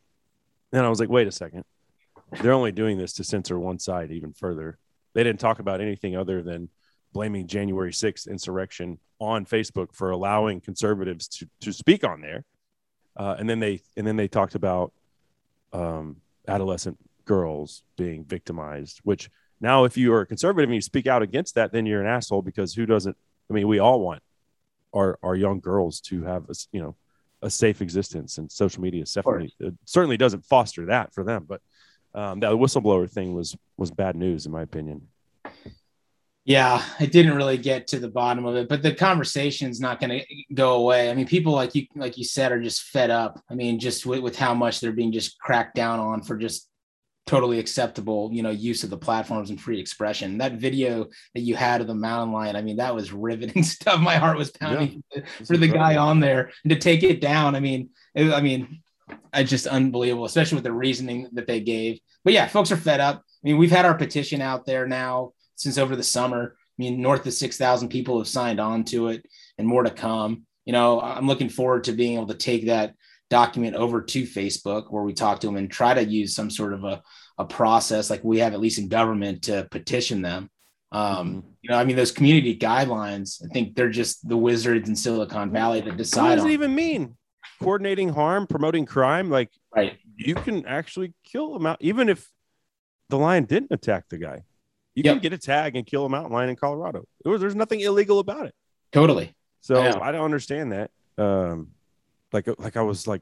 And 0.72 0.86
i 0.86 0.90
was 0.90 1.00
like 1.00 1.10
wait 1.10 1.28
a 1.28 1.32
second. 1.32 1.64
They're 2.42 2.54
only 2.54 2.74
doing 2.74 2.98
this 2.98 3.14
to 3.14 3.24
censor 3.24 3.58
one 3.58 3.80
side 3.80 4.12
even 4.12 4.34
further. 4.34 4.78
They 5.14 5.24
didn't 5.24 5.40
talk 5.40 5.60
about 5.60 5.80
anything 5.80 6.18
other 6.18 6.44
than 6.44 6.70
blaming 7.14 7.48
january 7.48 7.92
6th 7.92 8.30
insurrection 8.30 9.00
on 9.20 9.46
facebook 9.46 9.96
for 9.96 10.12
allowing 10.12 10.60
conservatives 10.60 11.28
to, 11.30 11.48
to 11.62 11.72
speak 11.72 12.04
on 12.04 12.20
there 12.20 12.44
uh, 13.18 13.36
and 13.38 13.50
then 13.50 13.60
they 13.60 13.82
and 13.98 14.06
then 14.06 14.16
they 14.16 14.28
talked 14.28 14.56
about 14.56 14.94
um, 15.74 16.18
adolescent 16.48 16.98
girls 17.26 17.84
being 17.98 18.24
victimized, 18.24 19.00
which 19.04 19.30
now 19.60 19.84
if 19.84 19.98
you 19.98 20.14
are 20.14 20.22
a 20.22 20.26
conservative 20.26 20.70
and 20.70 20.76
you 20.76 20.82
speak 20.82 21.08
out 21.08 21.22
against 21.22 21.56
that, 21.56 21.72
then 21.72 21.86
you're 21.86 22.02
an 22.02 22.08
asshole 22.08 22.42
because 22.42 22.74
who 22.74 22.86
doesn't? 22.86 23.18
I 23.50 23.54
mean, 23.54 23.68
we 23.68 23.80
all 23.80 24.00
want 24.00 24.22
our, 24.94 25.18
our 25.24 25.36
young 25.36 25.60
girls 25.60 26.00
to 26.02 26.24
have 26.24 26.50
a, 26.50 26.56
you 26.72 26.82
know, 26.82 26.96
a 27.42 27.50
safe 27.50 27.82
existence 27.82 28.38
and 28.38 28.52
social 28.52 28.82
media 28.82 29.04
definitely 29.06 29.54
certainly 29.86 30.18
doesn't 30.18 30.46
foster 30.46 30.86
that 30.86 31.14
for 31.14 31.24
them. 31.24 31.46
But 31.48 31.62
um, 32.16 32.40
that 32.40 32.52
whistleblower 32.52 33.10
thing 33.10 33.34
was, 33.34 33.56
was 33.78 33.92
bad 33.92 34.16
news 34.16 34.46
in 34.46 34.52
my 34.52 34.64
opinion. 34.64 35.08
Yeah, 36.48 36.82
it 37.02 37.12
didn't 37.12 37.36
really 37.36 37.58
get 37.58 37.88
to 37.88 38.00
the 38.00 38.08
bottom 38.08 38.46
of 38.46 38.56
it, 38.56 38.70
but 38.70 38.82
the 38.82 38.96
conversation's 38.96 39.82
not 39.82 40.00
going 40.00 40.22
to 40.22 40.54
go 40.54 40.76
away. 40.76 41.12
I 41.12 41.14
mean, 41.14 41.28
people 41.28 41.52
like 41.52 41.76
you, 41.76 41.88
like 41.94 42.18
you 42.18 42.24
said, 42.24 42.54
are 42.54 42.62
just 42.62 42.84
fed 42.84 43.10
up. 43.10 43.44
I 43.50 43.54
mean, 43.54 43.80
just 43.80 44.06
with, 44.06 44.22
with 44.22 44.38
how 44.38 44.54
much 44.54 44.80
they're 44.80 44.94
being 44.94 45.12
just 45.12 45.38
cracked 45.40 45.76
down 45.76 46.00
on 46.00 46.24
for 46.24 46.38
just 46.38 46.70
totally 47.26 47.60
acceptable, 47.60 48.30
you 48.32 48.44
know, 48.44 48.50
use 48.50 48.86
of 48.86 48.90
the 48.90 48.96
platforms 48.96 49.50
and 49.50 49.60
free 49.60 49.78
expression. 49.78 50.38
That 50.38 50.54
video 50.54 51.08
that 51.36 51.42
you 51.42 51.58
had 51.58 51.82
of 51.82 51.88
the 51.88 51.94
mountain 51.94 52.34
lion, 52.34 52.56
I 52.56 52.62
mean, 52.62 52.78
that 52.78 52.96
was 52.96 53.12
riveting 53.12 53.64
stuff. 53.64 54.00
My 54.00 54.16
heart 54.16 54.38
was 54.38 54.50
pounding 54.50 55.04
yeah, 55.14 55.24
for 55.46 55.58
the 55.58 55.68
guy 55.68 55.98
on 55.98 56.22
there 56.22 56.52
and 56.64 56.72
to 56.72 56.80
take 56.80 57.04
it 57.04 57.20
down. 57.20 57.58
I 57.58 57.60
mean, 57.60 57.90
it, 58.16 58.32
I 58.32 58.40
mean, 58.40 58.82
it's 59.34 59.50
just 59.50 59.68
unbelievable, 59.68 60.24
especially 60.24 60.56
with 60.56 60.64
the 60.64 60.72
reasoning 60.72 61.28
that 61.34 61.46
they 61.46 61.60
gave. 61.60 62.00
But 62.24 62.32
yeah, 62.32 62.48
folks 62.48 62.72
are 62.72 62.78
fed 62.78 63.02
up. 63.02 63.18
I 63.18 63.40
mean, 63.44 63.58
we've 63.58 63.70
had 63.70 63.84
our 63.84 63.96
petition 63.96 64.42
out 64.42 64.66
there 64.66 64.88
now 64.88 65.34
since 65.58 65.78
over 65.78 65.96
the 65.96 66.04
summer. 66.04 66.56
I 66.56 66.78
mean, 66.78 67.02
north 67.02 67.26
of 67.26 67.34
6,000 67.34 67.90
people 67.90 68.20
have 68.20 68.28
signed 68.28 68.60
on 68.60 68.86
to 68.86 69.10
it 69.10 69.26
and 69.58 69.68
more 69.68 69.84
to 69.84 69.90
come. 69.90 70.46
You 70.66 70.74
know, 70.74 71.02
I'm 71.02 71.28
looking 71.28 71.50
forward 71.50 71.86
to 71.86 71.92
being 71.92 72.16
able 72.16 72.28
to 72.28 72.36
take 72.36 72.68
that 72.68 72.94
document 73.30 73.76
over 73.76 74.02
to 74.02 74.24
Facebook 74.24 74.86
where 74.90 75.04
we 75.04 75.14
talk 75.14 75.40
to 75.42 75.48
them 75.48 75.58
and 75.58 75.70
try 75.70 75.94
to 75.94 76.04
use 76.04 76.36
some 76.36 76.50
sort 76.50 76.74
of 76.74 76.84
a, 76.84 77.02
a 77.38 77.46
process 77.46 78.10
like 78.10 78.24
we 78.24 78.40
have 78.40 78.54
at 78.54 78.60
least 78.60 78.80
in 78.80 78.88
government 78.88 79.44
to 79.44 79.68
petition 79.72 80.22
them. 80.22 80.50
Um, 80.92 81.28
mm-hmm. 81.28 81.48
You 81.62 81.70
know, 81.72 81.78
I 81.78 81.84
mean, 81.84 81.96
those 81.96 82.12
community 82.12 82.58
guidelines, 82.58 83.44
I 83.44 83.52
think 83.52 83.76
they're 83.76 83.90
just 83.90 84.28
the 84.28 84.38
wizards 84.38 84.88
in 84.88 84.96
Silicon 84.96 85.52
Valley 85.52 85.82
that 85.82 85.98
decide. 85.98 86.30
What 86.30 86.36
does 86.36 86.46
it 86.46 86.52
even 86.52 86.74
mean? 86.74 87.18
Coordinating 87.60 88.10
harm, 88.10 88.48
promoting 88.48 88.86
crime? 88.86 89.30
Like, 89.30 89.50
right. 89.76 89.98
you 90.16 90.36
can 90.36 90.66
actually 90.66 91.14
kill 91.24 91.54
them 91.54 91.66
out, 91.66 91.78
even 91.82 92.08
if 92.08 92.30
the 93.10 93.18
lion 93.18 93.46
didn't 93.46 93.72
attack 93.72 94.06
the 94.10 94.18
guy. 94.18 94.44
You 94.98 95.04
yep. 95.06 95.14
can 95.14 95.22
get 95.22 95.34
a 95.34 95.38
tag 95.38 95.76
and 95.76 95.86
kill 95.86 96.08
a 96.08 96.10
mountain 96.10 96.32
lion 96.32 96.50
in 96.50 96.56
Colorado. 96.56 97.06
Was, 97.24 97.40
there's 97.40 97.54
nothing 97.54 97.82
illegal 97.82 98.18
about 98.18 98.48
it. 98.48 98.56
Totally. 98.92 99.36
So 99.62 99.76
I, 99.76 100.08
I 100.08 100.12
don't 100.12 100.26
understand 100.26 100.72
that. 100.72 100.90
Um, 101.20 101.68
like, 102.34 102.48
like 102.58 102.78
I 102.78 102.82
was 102.82 103.06
like 103.06 103.22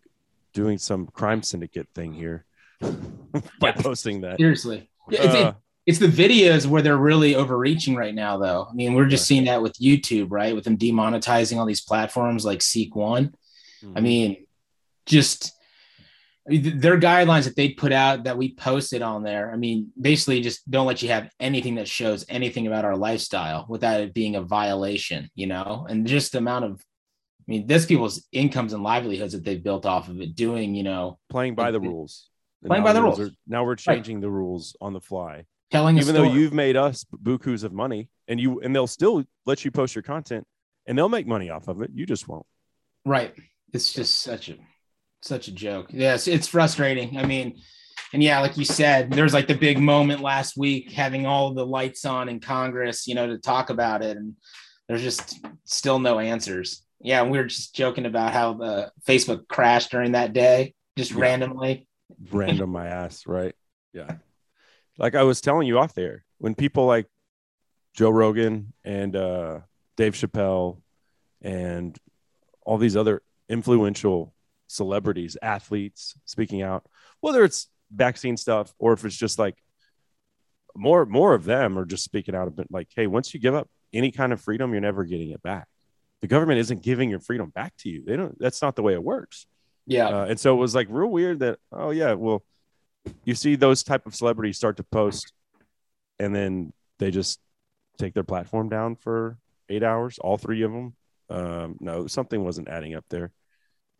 doing 0.53 0.77
some 0.77 1.05
crime 1.07 1.43
syndicate 1.43 1.89
thing 1.93 2.13
here 2.13 2.45
by 3.59 3.73
posting 3.73 4.21
that. 4.21 4.37
Seriously. 4.37 4.89
Yeah, 5.09 5.23
it's, 5.23 5.35
uh, 5.35 5.37
it, 5.49 5.55
it's 5.85 5.99
the 5.99 6.07
videos 6.07 6.65
where 6.65 6.81
they're 6.81 6.95
really 6.95 7.35
overreaching 7.35 7.93
right 7.93 8.15
now, 8.15 8.37
though. 8.37 8.69
I 8.71 8.73
mean, 8.73 8.93
we're 8.93 9.07
just 9.07 9.27
seeing 9.27 9.43
that 9.43 9.61
with 9.61 9.73
YouTube, 9.73 10.27
right? 10.29 10.55
With 10.55 10.63
them 10.63 10.77
demonetizing 10.77 11.57
all 11.57 11.65
these 11.65 11.81
platforms 11.81 12.45
like 12.45 12.61
Seek 12.61 12.95
One. 12.95 13.35
Mm-hmm. 13.83 13.97
I 13.97 13.99
mean, 13.99 14.45
just 15.05 15.51
their 16.47 16.99
guidelines 16.99 17.45
that 17.45 17.55
they 17.55 17.69
put 17.69 17.91
out 17.91 18.25
that 18.25 18.37
we 18.37 18.53
posted 18.53 19.01
on 19.01 19.23
there. 19.23 19.51
I 19.51 19.57
mean, 19.57 19.91
basically, 19.99 20.41
just 20.41 20.69
don't 20.69 20.85
let 20.85 21.01
you 21.01 21.09
have 21.09 21.29
anything 21.39 21.75
that 21.75 21.87
shows 21.87 22.23
anything 22.29 22.67
about 22.67 22.85
our 22.85 22.95
lifestyle 22.95 23.65
without 23.67 24.01
it 24.01 24.13
being 24.13 24.35
a 24.35 24.41
violation, 24.41 25.29
you 25.33 25.47
know, 25.47 25.87
and 25.89 26.05
just 26.05 26.33
the 26.33 26.37
amount 26.37 26.65
of 26.65 26.83
I 27.47 27.51
mean, 27.51 27.67
this 27.67 27.85
people's 27.85 28.27
incomes 28.31 28.73
and 28.73 28.81
livelihoods 28.81 29.33
that 29.33 29.43
they've 29.43 29.61
built 29.61 29.85
off 29.85 30.09
of 30.09 30.19
it, 30.19 30.35
doing, 30.35 30.73
you 30.73 30.83
know, 30.83 31.19
playing 31.29 31.53
by 31.53 31.69
the 31.69 31.79
rules. 31.79 32.29
Playing 32.65 32.83
by 32.83 32.93
the 32.93 33.03
rules. 33.03 33.19
Are, 33.19 33.29
now 33.47 33.63
we're 33.63 33.75
changing 33.75 34.17
right. 34.17 34.21
the 34.21 34.31
rules 34.31 34.75
on 34.81 34.93
the 34.93 35.01
fly. 35.01 35.45
Telling 35.69 35.97
even 35.99 36.15
though 36.15 36.23
you've 36.23 36.53
made 36.53 36.75
us 36.75 37.05
bukus 37.23 37.63
of 37.63 37.71
money, 37.71 38.09
and 38.27 38.39
you 38.39 38.61
and 38.61 38.75
they'll 38.75 38.87
still 38.87 39.23
let 39.45 39.63
you 39.63 39.71
post 39.71 39.93
your 39.93 40.01
content, 40.01 40.45
and 40.87 40.97
they'll 40.97 41.09
make 41.09 41.27
money 41.27 41.51
off 41.51 41.67
of 41.67 41.81
it. 41.81 41.91
You 41.93 42.07
just 42.07 42.27
won't. 42.27 42.45
Right. 43.03 43.33
It's 43.73 43.93
just 43.93 44.21
such 44.21 44.49
a 44.49 44.55
such 45.27 45.47
a 45.47 45.51
joke. 45.51 45.87
Yes, 45.91 46.27
it's 46.27 46.47
frustrating. 46.47 47.17
I 47.17 47.25
mean, 47.25 47.61
and 48.13 48.23
yeah, 48.23 48.39
like 48.39 48.57
you 48.57 48.65
said, 48.65 49.11
there's 49.11 49.33
like 49.33 49.47
the 49.47 49.55
big 49.55 49.79
moment 49.79 50.21
last 50.21 50.57
week 50.57 50.91
having 50.91 51.25
all 51.25 51.53
the 51.53 51.65
lights 51.65 52.05
on 52.05 52.29
in 52.29 52.39
Congress, 52.39 53.07
you 53.07 53.15
know, 53.15 53.27
to 53.27 53.37
talk 53.37 53.69
about 53.69 54.03
it, 54.03 54.17
and 54.17 54.35
there's 54.87 55.01
just 55.01 55.45
still 55.65 55.99
no 55.99 56.19
answers 56.19 56.85
yeah, 57.05 57.21
we 57.21 57.37
were 57.37 57.45
just 57.45 57.75
joking 57.75 58.07
about 58.07 58.33
how 58.33 58.53
the 58.53 58.91
Facebook 59.07 59.47
crashed 59.47 59.91
during 59.91 60.13
that 60.13 60.33
day, 60.33 60.73
just 60.97 61.11
yeah. 61.11 61.21
randomly. 61.21 61.87
Random 62.31 62.71
my 62.71 62.87
ass, 62.87 63.27
right? 63.27 63.53
Yeah. 63.93 64.15
Like 64.97 65.13
I 65.13 65.21
was 65.21 65.39
telling 65.39 65.67
you 65.67 65.77
off 65.77 65.93
there, 65.93 66.25
when 66.39 66.55
people 66.55 66.87
like 66.87 67.05
Joe 67.93 68.09
Rogan 68.09 68.73
and 68.83 69.15
uh, 69.15 69.59
Dave 69.97 70.13
Chappelle 70.13 70.81
and 71.41 71.95
all 72.65 72.79
these 72.79 72.95
other 72.95 73.21
influential 73.49 74.33
celebrities, 74.67 75.37
athletes 75.41 76.15
speaking 76.25 76.61
out, 76.61 76.85
whether 77.21 77.43
it's 77.43 77.67
vaccine 77.91 78.37
stuff 78.37 78.73
or 78.79 78.93
if 78.93 79.05
it's 79.05 79.15
just 79.15 79.37
like 79.37 79.57
more 80.75 81.05
more 81.05 81.33
of 81.33 81.45
them 81.45 81.77
are 81.77 81.85
just 81.85 82.03
speaking 82.03 82.35
out 82.35 82.47
a 82.47 82.51
bit 82.51 82.67
like, 82.69 82.89
hey, 82.95 83.07
once 83.07 83.33
you 83.33 83.39
give 83.39 83.55
up 83.55 83.69
any 83.93 84.11
kind 84.11 84.33
of 84.33 84.41
freedom, 84.41 84.71
you're 84.71 84.81
never 84.81 85.05
getting 85.05 85.31
it 85.31 85.41
back 85.41 85.67
the 86.25 86.27
government 86.27 86.59
isn't 86.59 86.81
giving 86.81 87.09
your 87.09 87.19
freedom 87.19 87.49
back 87.49 87.75
to 87.77 87.87
you. 87.89 88.03
They 88.03 88.15
don't. 88.15 88.35
That's 88.39 88.59
not 88.61 88.75
the 88.75 88.81
way 88.81 88.93
it 88.93 89.03
works. 89.03 89.45
Yeah. 89.85 90.07
Uh, 90.07 90.25
and 90.25 90.39
so 90.39 90.55
it 90.55 90.59
was 90.59 90.73
like 90.73 90.87
real 90.89 91.07
weird 91.07 91.39
that 91.41 91.59
oh 91.71 91.91
yeah, 91.91 92.13
well, 92.13 92.43
you 93.23 93.35
see 93.35 93.55
those 93.55 93.83
type 93.83 94.07
of 94.07 94.15
celebrities 94.15 94.57
start 94.57 94.77
to 94.77 94.83
post, 94.83 95.33
and 96.19 96.33
then 96.33 96.73
they 96.97 97.11
just 97.11 97.39
take 97.99 98.15
their 98.15 98.23
platform 98.23 98.69
down 98.69 98.95
for 98.95 99.37
eight 99.69 99.83
hours. 99.83 100.17
All 100.17 100.37
three 100.37 100.63
of 100.63 100.71
them. 100.71 100.95
Um, 101.29 101.77
no, 101.79 102.07
something 102.07 102.43
wasn't 102.43 102.69
adding 102.69 102.95
up 102.95 103.05
there. 103.09 103.31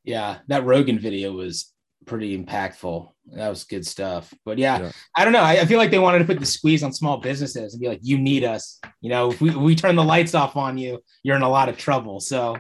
Yeah, 0.06 0.40
that 0.48 0.66
Rogan 0.66 1.00
video 1.00 1.34
was 1.34 1.74
pretty 2.06 2.38
impactful. 2.38 3.12
That 3.34 3.50
was 3.50 3.64
good 3.64 3.86
stuff. 3.86 4.34
But 4.46 4.58
yeah, 4.58 4.80
yeah. 4.80 4.92
I 5.16 5.24
don't 5.24 5.34
know. 5.34 5.42
I, 5.42 5.54
I, 5.62 5.66
feel 5.66 5.80
like 5.80 5.92
they 5.92 6.00
wanted 6.00 6.20
to 6.20 6.26
put 6.26 6.40
the 6.40 6.46
squeeze 6.46 6.84
on 6.84 6.94
small 6.94 7.18
businesses 7.18 7.74
and 7.74 7.82
be 7.82 7.88
like, 7.88 8.02
you 8.04 8.18
need 8.18 8.44
us. 8.44 8.80
You 9.02 9.10
know, 9.10 9.32
if 9.32 9.42
we, 9.42 9.50
if 9.50 9.56
we 9.56 9.76
turn 9.76 9.96
the 9.96 10.04
lights 10.04 10.36
off 10.36 10.56
on 10.56 10.78
you, 10.78 11.04
you're 11.24 11.36
in 11.36 11.42
a 11.42 11.50
lot 11.50 11.70
of 11.70 11.78
trouble. 11.78 12.20
So 12.20 12.58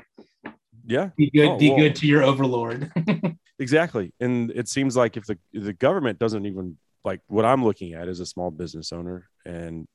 yeah, 0.86 1.10
be 1.18 1.30
good, 1.30 1.50
oh, 1.50 1.58
be 1.58 1.70
well, 1.70 1.80
good 1.80 1.96
to 1.98 2.08
your 2.08 2.24
overlord. 2.24 2.92
exactly. 3.60 4.14
And 4.20 4.52
it 4.52 4.68
seems 4.68 4.96
like 4.96 5.18
if 5.18 5.26
the 5.26 5.38
the 5.54 5.74
government 5.74 6.20
doesn't 6.20 6.46
even 6.46 6.78
like 7.04 7.22
what 7.28 7.46
I'm 7.46 7.64
looking 7.64 7.94
at 7.94 8.08
as 8.08 8.20
a 8.20 8.26
small 8.26 8.52
business 8.52 8.92
owner 8.92 9.30
and 9.46 9.88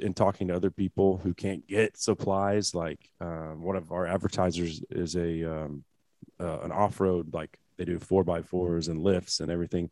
in 0.00 0.14
talking 0.14 0.48
to 0.48 0.54
other 0.54 0.70
people 0.70 1.18
who 1.18 1.34
can't 1.34 1.66
get 1.66 1.96
supplies, 1.96 2.74
like 2.74 3.00
um, 3.20 3.62
one 3.62 3.76
of 3.76 3.90
our 3.90 4.06
advertisers 4.06 4.82
is 4.90 5.16
a 5.16 5.44
um, 5.44 5.84
uh, 6.40 6.60
an 6.60 6.72
off 6.72 7.00
road 7.00 7.34
like 7.34 7.58
they 7.76 7.84
do 7.84 7.98
four 7.98 8.24
by 8.24 8.42
fours 8.42 8.88
and 8.88 9.02
lifts 9.02 9.40
and 9.40 9.50
everything. 9.50 9.90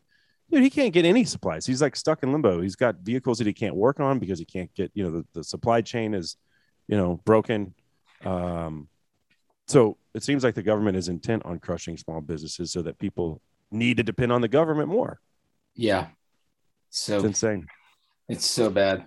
Dude, 0.50 0.62
he 0.62 0.70
can't 0.70 0.92
get 0.92 1.04
any 1.04 1.24
supplies. 1.24 1.66
He's 1.66 1.82
like 1.82 1.96
stuck 1.96 2.22
in 2.22 2.32
limbo. 2.32 2.60
He's 2.60 2.76
got 2.76 2.96
vehicles 2.96 3.38
that 3.38 3.46
he 3.46 3.52
can't 3.52 3.74
work 3.74 3.98
on 3.98 4.18
because 4.18 4.38
he 4.38 4.44
can't 4.44 4.72
get, 4.74 4.92
you 4.94 5.04
know, 5.04 5.10
the, 5.10 5.26
the 5.32 5.44
supply 5.44 5.80
chain 5.80 6.14
is, 6.14 6.36
you 6.86 6.96
know, 6.96 7.20
broken. 7.24 7.74
Um, 8.24 8.88
so 9.66 9.96
it 10.14 10.22
seems 10.22 10.44
like 10.44 10.54
the 10.54 10.62
government 10.62 10.96
is 10.96 11.08
intent 11.08 11.44
on 11.44 11.58
crushing 11.58 11.96
small 11.96 12.20
businesses 12.20 12.70
so 12.70 12.82
that 12.82 12.98
people 12.98 13.40
need 13.72 13.96
to 13.96 14.04
depend 14.04 14.30
on 14.30 14.40
the 14.40 14.48
government 14.48 14.88
more. 14.88 15.20
Yeah. 15.74 16.08
So 16.90 17.16
it's 17.16 17.24
insane. 17.24 17.66
It's 18.28 18.48
so 18.48 18.70
bad. 18.70 19.06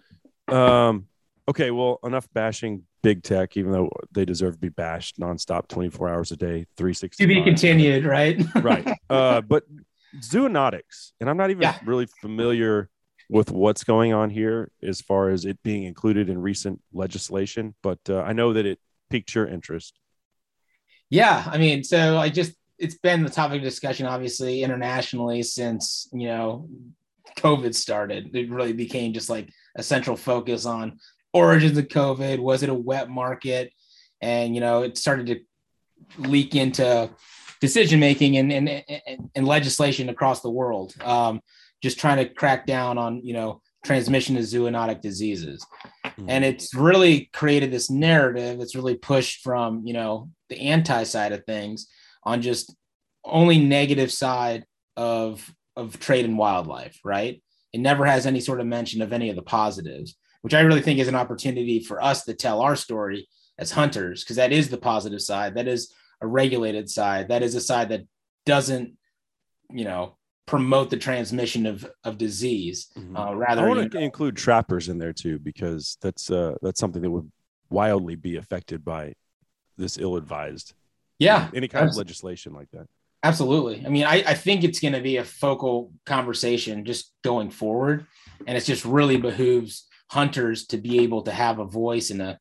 Um, 0.50 1.08
okay. 1.48 1.72
Well, 1.72 2.00
enough 2.04 2.28
bashing 2.34 2.84
big 3.02 3.24
tech, 3.24 3.58
even 3.58 3.72
though 3.72 3.90
they 4.12 4.26
deserve 4.26 4.56
to 4.56 4.60
be 4.60 4.70
bashed 4.70 5.20
nonstop, 5.20 5.68
24 5.68 6.10
hours 6.10 6.32
a 6.32 6.38
day, 6.38 6.66
360. 6.78 7.24
To 7.24 7.28
be 7.28 7.44
continued, 7.44 8.06
right? 8.06 8.42
right. 8.56 8.88
Uh, 9.10 9.42
but 9.42 9.64
zoonotics, 10.18 11.12
and 11.20 11.30
I'm 11.30 11.38
not 11.38 11.50
even 11.50 11.64
yeah. 11.64 11.78
really 11.86 12.08
familiar 12.22 12.90
with 13.30 13.52
what's 13.52 13.84
going 13.84 14.14
on 14.14 14.30
here 14.30 14.72
as 14.82 15.02
far 15.02 15.30
as 15.30 15.46
it 15.46 15.62
being 15.64 15.84
included 15.84 16.30
in 16.30 16.42
recent 16.42 16.82
legislation, 16.94 17.76
but 17.84 18.00
uh, 18.10 18.22
I 18.22 18.34
know 18.34 18.54
that 18.54 18.66
it 18.66 18.80
piqued 19.10 19.36
your 19.36 19.48
interest. 19.48 20.00
Yeah, 21.10 21.44
I 21.46 21.58
mean, 21.58 21.84
so 21.84 22.18
I 22.18 22.30
just 22.30 22.54
it's 22.78 22.96
been 22.96 23.24
the 23.24 23.30
topic 23.30 23.58
of 23.58 23.64
discussion, 23.64 24.06
obviously, 24.06 24.64
internationally 24.64 25.44
since 25.44 26.08
you 26.12 26.28
know 26.28 26.70
COVID 27.38 27.76
started. 27.76 28.36
It 28.36 28.50
really 28.50 28.74
became 28.74 29.14
just 29.14 29.30
like 29.30 29.50
a 29.76 29.84
central 29.84 30.16
focus 30.16 30.66
on 30.66 31.00
origins 31.34 31.78
of 31.78 31.88
COVID? 31.88 32.40
Was 32.40 32.64
it 32.64 32.70
a 32.70 32.74
wet 32.74 33.10
market? 33.10 33.72
And 34.22 34.56
you 34.56 34.62
know, 34.62 34.84
it 34.84 34.98
started 34.98 35.28
to 35.28 35.40
leak 36.18 36.56
into 36.56 37.10
decision 37.62 38.00
making 38.00 38.38
and, 38.38 38.52
and, 38.52 38.70
and, 38.70 39.30
and, 39.36 39.48
legislation 39.48 40.10
across 40.10 40.42
the 40.42 40.50
world. 40.50 40.94
Um, 41.04 41.42
just 41.82 42.00
trying 42.00 42.18
to 42.18 42.34
crack 42.34 42.66
down 42.66 42.98
on 42.98 43.24
you 43.24 43.34
know 43.34 43.62
transmission 43.86 44.36
of 44.38 44.44
zoonotic 44.44 45.02
diseases, 45.02 45.66
mm-hmm. 46.06 46.30
and 46.30 46.44
it's 46.44 46.74
really 46.74 47.30
created 47.32 47.72
this 47.72 47.90
narrative. 47.90 48.60
It's 48.60 48.76
really 48.76 48.96
pushed 48.96 49.42
from 49.42 49.86
you 49.86 49.94
know 49.94 50.30
the 50.50 50.60
anti 50.60 51.04
side 51.04 51.32
of 51.32 51.46
things 51.46 51.88
on 52.24 52.42
just 52.42 52.76
only 53.24 53.60
negative 53.60 54.12
side 54.12 54.66
of 54.98 55.54
of 55.76 56.00
trade 56.00 56.26
and 56.26 56.38
wildlife, 56.38 57.00
right? 57.04 57.42
It 57.72 57.80
never 57.80 58.06
has 58.06 58.26
any 58.26 58.42
sort 58.42 58.60
of 58.60 58.68
mention 58.68 59.02
of 59.02 59.14
any 59.14 59.30
of 59.30 59.36
the 59.36 59.42
positives 59.42 60.16
which 60.42 60.54
I 60.54 60.62
really 60.62 60.82
think 60.82 61.00
is 61.00 61.08
an 61.08 61.16
opportunity 61.16 61.80
for 61.80 62.02
us 62.02 62.26
to 62.26 62.34
tell 62.34 62.62
our 62.62 62.76
story 62.76 63.28
as 63.58 63.72
hunters, 63.72 64.24
because 64.24 64.38
that 64.38 64.52
is 64.52 64.70
the 64.70 64.78
positive 64.78 65.22
side. 65.22 65.56
That 65.56 65.68
is 65.68 65.94
a 66.22 66.28
regulated 66.28 66.90
side. 66.90 67.28
That 67.28 67.44
is 67.44 67.56
a 67.56 67.62
side 67.62 67.90
that 67.90 68.06
doesn't, 68.46 68.94
you 69.70 69.86
know, 69.86 70.16
promote 70.46 70.90
the 70.90 70.98
transmission 70.98 71.66
of 71.66 71.90
of 72.04 72.18
disease. 72.18 72.88
Mm-hmm. 72.98 73.16
Uh, 73.16 73.34
rather, 73.36 73.66
I 73.66 73.68
want 73.68 73.92
to 73.92 74.00
include 74.00 74.36
trappers 74.36 74.90
in 74.90 74.98
there 74.98 75.14
too, 75.14 75.40
because 75.40 75.98
that's 76.02 76.32
uh, 76.32 76.56
that's 76.62 76.80
something 76.80 77.02
that 77.02 77.12
would 77.12 77.32
wildly 77.70 78.16
be 78.16 78.38
affected 78.38 78.84
by 78.84 79.14
this 79.78 79.98
ill-advised. 79.98 80.74
Yeah, 81.20 81.50
any 81.54 81.68
kind 81.68 81.88
of 81.88 81.96
legislation 81.96 82.54
like 82.54 82.70
that. 82.72 82.88
Absolutely. 83.22 83.86
I 83.86 83.90
mean, 83.90 84.06
I, 84.06 84.24
I 84.26 84.34
think 84.34 84.64
it's 84.64 84.80
going 84.80 84.94
to 84.94 85.02
be 85.02 85.18
a 85.18 85.26
focal 85.26 85.92
conversation 86.06 86.86
just 86.86 87.12
going 87.22 87.50
forward, 87.52 88.08
and 88.48 88.58
it 88.58 88.64
just 88.64 88.86
really 88.86 89.18
behooves 89.18 89.86
hunters 90.10 90.68
to 90.68 90.78
be 90.78 91.00
able 91.00 91.22
to 91.24 91.32
have 91.32 91.60
a 91.60 91.66
voice 91.66 92.10
and 92.10 92.22
a 92.22 92.40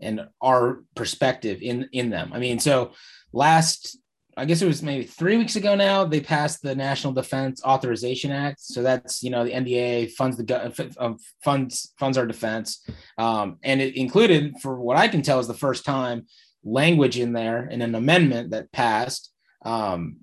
and 0.00 0.26
our 0.40 0.82
perspective 0.94 1.60
in 1.62 1.88
in 1.92 2.10
them. 2.10 2.32
I 2.32 2.38
mean, 2.38 2.58
so 2.58 2.92
last 3.32 3.98
I 4.36 4.46
guess 4.46 4.62
it 4.62 4.66
was 4.66 4.82
maybe 4.82 5.04
three 5.04 5.36
weeks 5.36 5.56
ago 5.56 5.74
now. 5.74 6.04
They 6.04 6.20
passed 6.20 6.62
the 6.62 6.74
National 6.74 7.12
Defense 7.12 7.62
Authorization 7.64 8.30
Act, 8.30 8.60
so 8.60 8.82
that's 8.82 9.22
you 9.22 9.30
know 9.30 9.44
the 9.44 9.52
NDA 9.52 10.12
funds 10.12 10.38
the 10.38 10.94
uh, 10.98 11.14
funds 11.44 11.92
funds 11.98 12.16
our 12.16 12.26
defense, 12.26 12.86
um, 13.18 13.58
and 13.62 13.82
it 13.82 13.96
included, 13.96 14.54
for 14.62 14.80
what 14.80 14.96
I 14.96 15.08
can 15.08 15.22
tell, 15.22 15.38
is 15.38 15.48
the 15.48 15.54
first 15.54 15.84
time 15.84 16.26
language 16.64 17.18
in 17.18 17.32
there 17.32 17.66
in 17.68 17.82
an 17.82 17.94
amendment 17.94 18.52
that 18.52 18.72
passed 18.72 19.32
um, 19.66 20.18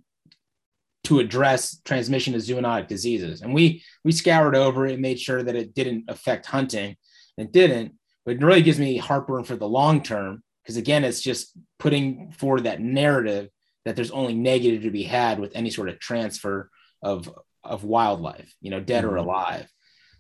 to 1.06 1.20
address 1.20 1.80
transmission 1.86 2.36
of 2.36 2.42
zoonotic 2.42 2.88
diseases. 2.88 3.42
And 3.42 3.54
we 3.54 3.84
we 4.04 4.12
scoured 4.12 4.56
over 4.56 4.86
it, 4.86 4.94
and 4.94 5.02
made 5.02 5.20
sure 5.20 5.42
that 5.42 5.56
it 5.56 5.74
didn't 5.74 6.06
affect 6.08 6.46
hunting. 6.46 6.96
It 7.38 7.52
didn't, 7.52 7.94
but 8.26 8.36
it 8.36 8.44
really 8.44 8.62
gives 8.62 8.80
me 8.80 8.98
heartburn 8.98 9.46
for 9.46 9.56
the 9.56 9.68
long 9.68 10.04
term 10.04 10.44
because 10.64 10.78
again, 10.78 11.04
it's 11.04 11.22
just 11.22 11.58
putting 11.80 12.32
forward 12.32 12.66
that 12.66 12.82
narrative 12.82 13.50
that 13.86 13.96
there's 13.96 14.12
only 14.12 14.36
negative 14.36 14.84
to 14.84 14.92
be 14.92 15.04
had 15.04 15.40
with 15.40 15.52
any 15.56 15.70
sort 15.70 15.90
of 15.90 16.00
transfer 16.00 16.70
of 17.02 17.30
of 17.64 17.84
wildlife, 17.84 18.54
you 18.62 18.70
know, 18.70 18.80
dead 18.80 19.04
mm-hmm. 19.04 19.14
or 19.14 19.18
alive. 19.18 19.68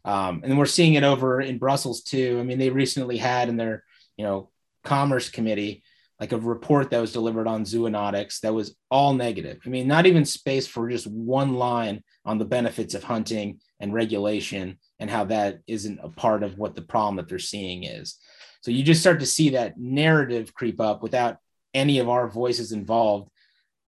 Um, 0.05 0.41
and 0.43 0.57
we're 0.57 0.65
seeing 0.65 0.95
it 0.95 1.03
over 1.03 1.41
in 1.41 1.57
Brussels 1.57 2.01
too. 2.01 2.37
I 2.39 2.43
mean, 2.43 2.57
they 2.57 2.69
recently 2.69 3.17
had 3.17 3.49
in 3.49 3.57
their 3.57 3.83
you 4.17 4.23
know 4.25 4.49
commerce 4.83 5.29
committee 5.29 5.83
like 6.19 6.31
a 6.33 6.37
report 6.37 6.89
that 6.89 6.99
was 6.99 7.13
delivered 7.13 7.47
on 7.47 7.63
zoonotics 7.63 8.41
that 8.41 8.53
was 8.53 8.75
all 8.91 9.13
negative. 9.13 9.59
I 9.65 9.69
mean, 9.69 9.87
not 9.87 10.05
even 10.05 10.25
space 10.25 10.67
for 10.67 10.89
just 10.89 11.07
one 11.07 11.53
line 11.55 12.03
on 12.25 12.37
the 12.37 12.45
benefits 12.45 12.93
of 12.93 13.03
hunting 13.03 13.59
and 13.79 13.93
regulation 13.93 14.77
and 14.99 15.09
how 15.09 15.25
that 15.25 15.59
isn't 15.67 15.99
a 16.03 16.09
part 16.09 16.43
of 16.43 16.57
what 16.57 16.75
the 16.75 16.81
problem 16.81 17.15
that 17.15 17.29
they're 17.29 17.39
seeing 17.39 17.85
is. 17.85 18.17
So 18.61 18.71
you 18.71 18.83
just 18.83 18.99
start 18.99 19.21
to 19.21 19.25
see 19.25 19.51
that 19.51 19.79
narrative 19.79 20.53
creep 20.53 20.81
up 20.81 21.01
without 21.01 21.37
any 21.73 21.99
of 21.99 22.09
our 22.09 22.27
voices 22.27 22.73
involved 22.73 23.29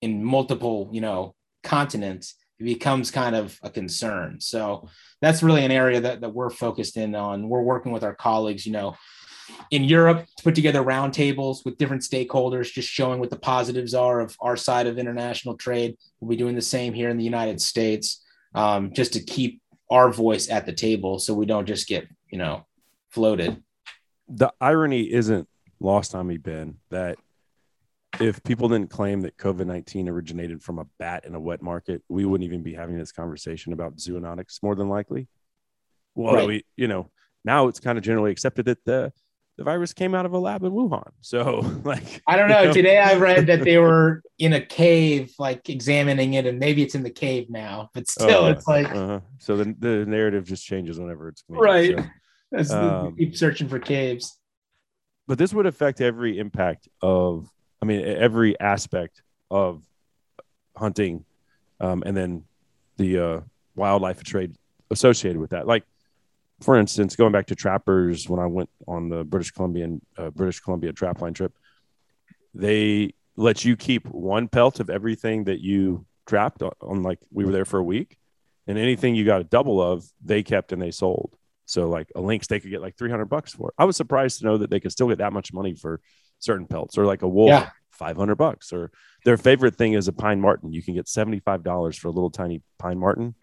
in 0.01 0.23
multiple, 0.23 0.89
you 0.93 1.01
know, 1.01 1.35
continents. 1.65 2.37
It 2.61 2.65
becomes 2.65 3.11
kind 3.11 3.35
of 3.35 3.59
a 3.63 3.71
concern. 3.71 4.39
So 4.41 4.89
that's 5.21 5.43
really 5.43 5.65
an 5.65 5.73
area 5.73 6.01
that, 6.03 6.21
that 6.21 6.35
we're 6.35 6.51
focused 6.51 6.97
in 6.97 7.15
on. 7.15 7.49
We're 7.49 7.63
working 7.63 7.91
with 7.91 8.05
our 8.05 8.15
colleagues, 8.15 8.67
you 8.67 8.73
know, 8.73 8.95
in 9.71 9.85
Europe 9.85 10.27
to 10.37 10.43
put 10.43 10.55
together 10.55 10.83
roundtables 10.83 11.65
with 11.65 11.79
different 11.79 12.03
stakeholders, 12.03 12.73
just 12.73 12.89
showing 12.89 13.21
what 13.21 13.31
the 13.31 13.39
positives 13.39 13.95
are 13.95 14.21
of 14.21 14.37
our 14.41 14.57
side 14.57 14.87
of 14.87 14.99
international 14.99 15.57
trade. 15.57 15.97
We'll 16.21 16.31
be 16.31 16.37
doing 16.37 16.55
the 16.55 16.63
same 16.63 16.93
here 16.93 17.09
in 17.09 17.17
the 17.17 17.25
United 17.25 17.61
States, 17.61 18.25
um, 18.55 18.93
just 18.93 19.13
to 19.15 19.21
keep 19.21 19.61
our 19.91 20.13
voice 20.13 20.49
at 20.49 20.67
the 20.67 20.73
table, 20.73 21.19
so 21.19 21.35
we 21.35 21.47
don't 21.47 21.67
just 21.67 21.89
get 21.89 22.09
you 22.31 22.39
know 22.39 22.67
floated. 23.11 23.63
The 24.29 24.53
irony 24.61 25.13
isn't 25.13 25.49
lost 25.81 26.15
on 26.15 26.27
me, 26.27 26.37
Ben, 26.37 26.77
that 26.91 27.19
if 28.21 28.43
people 28.43 28.69
didn't 28.69 28.91
claim 28.91 29.21
that 29.23 29.37
COVID 29.37 29.67
19 29.67 30.09
originated 30.09 30.63
from 30.63 30.79
a 30.79 30.87
bat 30.99 31.25
in 31.25 31.35
a 31.35 31.41
wet 31.41 31.63
market, 31.63 32.03
we 32.09 32.25
wouldn't 32.25 32.47
even 32.47 32.63
be 32.63 32.75
having 32.75 32.99
this 32.99 33.13
conversation 33.13 33.73
about 33.73 33.97
zoonotics 33.97 34.63
more 34.63 34.75
than 34.75 34.89
likely. 34.89 35.29
Well, 36.15 36.35
right. 36.35 36.47
we, 36.47 36.65
you 36.77 36.89
know, 36.89 37.11
now 37.45 37.69
it's 37.69 37.81
kind 37.81 37.97
of 37.97 38.05
generally 38.05 38.33
accepted 38.33 38.67
that 38.67 38.85
the 38.85 39.13
the 39.61 39.65
virus 39.65 39.93
came 39.93 40.15
out 40.15 40.25
of 40.25 40.33
a 40.33 40.39
lab 40.39 40.65
in 40.65 40.73
Wuhan. 40.73 41.11
So, 41.21 41.61
like, 41.85 42.23
I 42.27 42.37
don't 42.37 42.49
know. 42.49 42.61
You 42.61 42.67
know. 42.69 42.73
Today 42.73 42.97
I 42.97 43.17
read 43.17 43.47
that 43.49 43.63
they 43.63 43.77
were 43.77 44.23
in 44.39 44.55
a 44.55 44.61
cave, 44.65 45.35
like 45.39 45.69
examining 45.69 46.33
it, 46.33 46.47
and 46.47 46.59
maybe 46.59 46.83
it's 46.83 46.95
in 46.95 47.03
the 47.03 47.11
cave 47.11 47.51
now, 47.51 47.91
but 47.93 48.09
still, 48.09 48.47
uh, 48.47 48.53
it's 48.53 48.67
like. 48.67 48.89
Uh-huh. 48.89 49.21
So 49.39 49.59
the, 49.59 49.77
the 49.79 50.07
narrative 50.07 50.47
just 50.47 50.65
changes 50.65 50.99
whenever 50.99 51.29
it's 51.29 51.43
clean, 51.43 51.61
right. 51.61 51.99
So, 51.99 52.05
That's 52.53 52.71
um, 52.71 53.15
keep 53.17 53.37
searching 53.37 53.69
for 53.69 53.79
caves. 53.79 54.39
But 55.29 55.37
this 55.37 55.53
would 55.53 55.67
affect 55.67 56.01
every 56.01 56.39
impact 56.39 56.89
of, 57.03 57.47
I 57.83 57.85
mean, 57.85 58.03
every 58.03 58.59
aspect 58.59 59.21
of 59.51 59.85
hunting, 60.75 61.27
um, 61.81 62.03
and 62.07 62.17
then 62.17 62.45
the 62.97 63.19
uh, 63.19 63.41
wildlife 63.77 64.25
trade 64.25 64.57
associated 64.91 65.39
with 65.39 65.51
that. 65.51 65.67
Like, 65.67 65.85
for 66.61 66.77
instance, 66.77 67.17
going 67.17 67.33
back 67.33 67.47
to 67.47 67.55
trappers, 67.55 68.29
when 68.29 68.41
I 68.41 68.47
went 68.47 68.69
on 68.87 69.09
the 69.09 69.25
British 69.25 69.51
Columbian 69.51 70.01
uh, 70.17 70.31
British 70.31 70.61
Columbia 70.61 70.93
trapline 70.93 71.35
trip, 71.35 71.53
they 72.55 73.15
let 73.37 73.65
you 73.65 73.77
keep 73.77 74.07
one 74.09 74.49
pelt 74.49 74.81
of 74.81 74.91
everything 74.91 75.45
that 75.45 75.61
you 75.61 76.05
trapped 76.27 76.63
on, 76.63 76.73
on, 76.81 77.03
like 77.03 77.19
we 77.33 77.45
were 77.45 77.53
there 77.53 77.65
for 77.65 77.79
a 77.79 77.83
week, 77.83 78.19
and 78.67 78.79
anything 78.79 79.15
you 79.15 79.25
got 79.25 79.41
a 79.41 79.45
double 79.45 79.81
of, 79.81 80.05
they 80.23 80.43
kept 80.43 80.73
and 80.73 80.83
they 80.83 80.91
sold. 80.91 81.35
So 81.65 81.89
like 81.89 82.11
a 82.15 82.21
lynx, 82.21 82.49
they 82.49 82.61
could 82.61 82.71
get 82.71 82.83
like 82.83 82.97
three 82.99 83.11
hundred 83.11 83.27
bucks 83.27 83.55
for. 83.55 83.69
It. 83.69 83.75
I 83.79 83.85
was 83.85 83.97
surprised 83.97 84.41
to 84.41 84.45
know 84.45 84.59
that 84.59 84.71
they 84.71 84.81
could 84.81 84.93
still 84.93 85.09
get 85.09 85.19
that 85.19 85.33
much 85.33 85.53
money 85.53 85.75
for 85.75 86.01
certain 86.41 86.67
pelts, 86.67 86.99
or 86.99 87.07
like 87.07 87.23
a 87.23 87.29
wolf, 87.29 87.49
yeah. 87.49 87.71
five 87.91 88.17
hundred 88.17 88.37
bucks. 88.37 88.73
Or 88.73 88.91
their 89.25 89.39
favorite 89.39 89.77
thing 89.77 89.95
is 89.95 90.09
a 90.09 90.13
pine 90.13 90.41
marten. 90.41 90.73
You 90.73 90.83
can 90.83 90.95
get 90.95 91.09
seventy 91.09 91.39
five 91.39 91.63
dollars 91.63 91.97
for 91.97 92.09
a 92.09 92.11
little 92.11 92.31
tiny 92.31 92.61
pine 92.79 92.99
marten, 92.99 93.35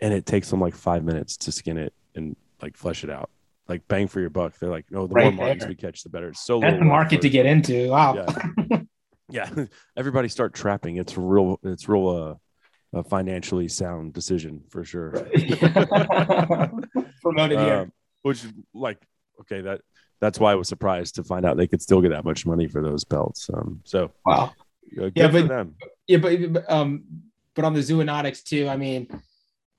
and 0.00 0.14
it 0.14 0.26
takes 0.26 0.50
them 0.50 0.60
like 0.60 0.74
five 0.74 1.02
minutes 1.02 1.36
to 1.38 1.52
skin 1.52 1.78
it 1.78 1.94
and 2.16 2.36
like 2.60 2.76
flesh 2.76 3.04
it 3.04 3.10
out. 3.10 3.30
Like 3.68 3.86
bang 3.88 4.08
for 4.08 4.20
your 4.20 4.30
buck. 4.30 4.58
They're 4.58 4.70
like, 4.70 4.86
no, 4.90 5.06
the 5.06 5.14
right 5.14 5.34
more 5.34 5.46
martens 5.46 5.66
we 5.66 5.74
catch, 5.74 6.02
the 6.02 6.08
better. 6.08 6.28
It's 6.28 6.44
so 6.44 6.60
that's 6.60 6.78
the 6.78 6.84
market 6.84 7.20
to 7.22 7.28
get 7.28 7.46
into. 7.46 7.88
Wow. 7.90 8.26
Yeah. 8.68 8.80
yeah. 9.28 9.64
Everybody 9.96 10.28
start 10.28 10.54
trapping. 10.54 10.96
It's 10.96 11.16
real. 11.16 11.58
It's 11.62 11.88
real. 11.88 12.08
Uh, 12.08 12.34
a 12.92 13.02
financially 13.02 13.68
sound 13.68 14.12
decision 14.12 14.62
for 14.70 14.84
sure. 14.84 15.10
Promoted 17.22 17.58
here. 17.58 17.80
Um, 17.80 17.92
which 18.22 18.44
like 18.72 18.98
okay 19.40 19.60
that 19.60 19.80
that's 20.20 20.40
why 20.40 20.52
I 20.52 20.54
was 20.54 20.68
surprised 20.68 21.16
to 21.16 21.24
find 21.24 21.44
out 21.44 21.56
they 21.56 21.66
could 21.66 21.82
still 21.82 22.00
get 22.00 22.10
that 22.10 22.24
much 22.24 22.46
money 22.46 22.66
for 22.66 22.82
those 22.82 23.04
belts. 23.04 23.50
Um, 23.52 23.80
so 23.84 24.12
wow, 24.24 24.52
uh, 25.00 25.10
yeah, 25.14 25.28
but 25.28 25.68
yeah, 26.06 26.16
but 26.16 26.70
um, 26.70 27.04
but 27.54 27.64
on 27.64 27.74
the 27.74 27.80
zoonotics 27.80 28.42
too. 28.42 28.68
I 28.68 28.76
mean, 28.76 29.08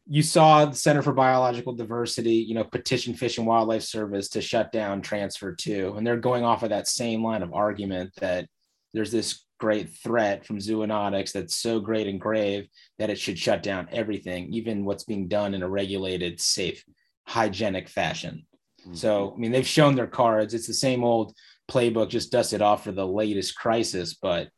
you 0.10 0.24
saw 0.24 0.66
the 0.66 0.76
Center 0.76 1.02
for 1.02 1.14
Biological 1.14 1.74
Diversity, 1.74 2.36
you 2.36 2.56
know, 2.56 2.64
petition 2.64 3.14
Fish 3.14 3.38
and 3.38 3.48
Wildlife 3.48 3.84
Service 3.84 4.30
to 4.30 4.42
shut 4.42 4.72
down 4.72 5.02
transfer 5.02 5.54
two, 5.54 5.94
and 5.98 6.06
they're 6.06 6.18
going 6.18 6.44
off 6.44 6.64
of 6.64 6.70
that 6.70 6.88
same 6.88 7.24
line 7.24 7.44
of 7.44 7.54
argument 7.54 8.14
that 8.20 8.48
there's 8.94 9.12
this 9.12 9.44
great 9.60 9.90
threat 9.90 10.46
from 10.46 10.60
zoonotics 10.60 11.32
that's 11.32 11.56
so 11.56 11.80
great 11.80 12.08
and 12.08 12.22
grave 12.22 12.68
that 13.00 13.10
it 13.10 13.20
should 13.20 13.38
shut 13.38 13.64
down 13.64 13.88
everything, 13.92 14.54
even 14.54 14.86
what's 14.86 15.04
being 15.04 15.28
done 15.28 15.54
in 15.54 15.64
a 15.64 15.70
regulated, 15.70 16.40
safe, 16.40 16.84
hygienic 17.26 17.90
fashion. 17.90 18.46
Mm-hmm. 18.82 18.94
So, 18.94 19.34
I 19.36 19.40
mean, 19.40 19.52
they've 19.52 19.68
shown 19.68 19.96
their 19.96 20.08
cards. 20.08 20.54
It's 20.54 20.68
the 20.68 20.74
same 20.74 21.04
old 21.04 21.36
playbook, 21.70 22.10
just 22.10 22.32
dusted 22.32 22.62
off 22.62 22.84
for 22.84 22.92
the 22.92 23.08
latest 23.08 23.56
crisis. 23.58 24.14
But 24.14 24.50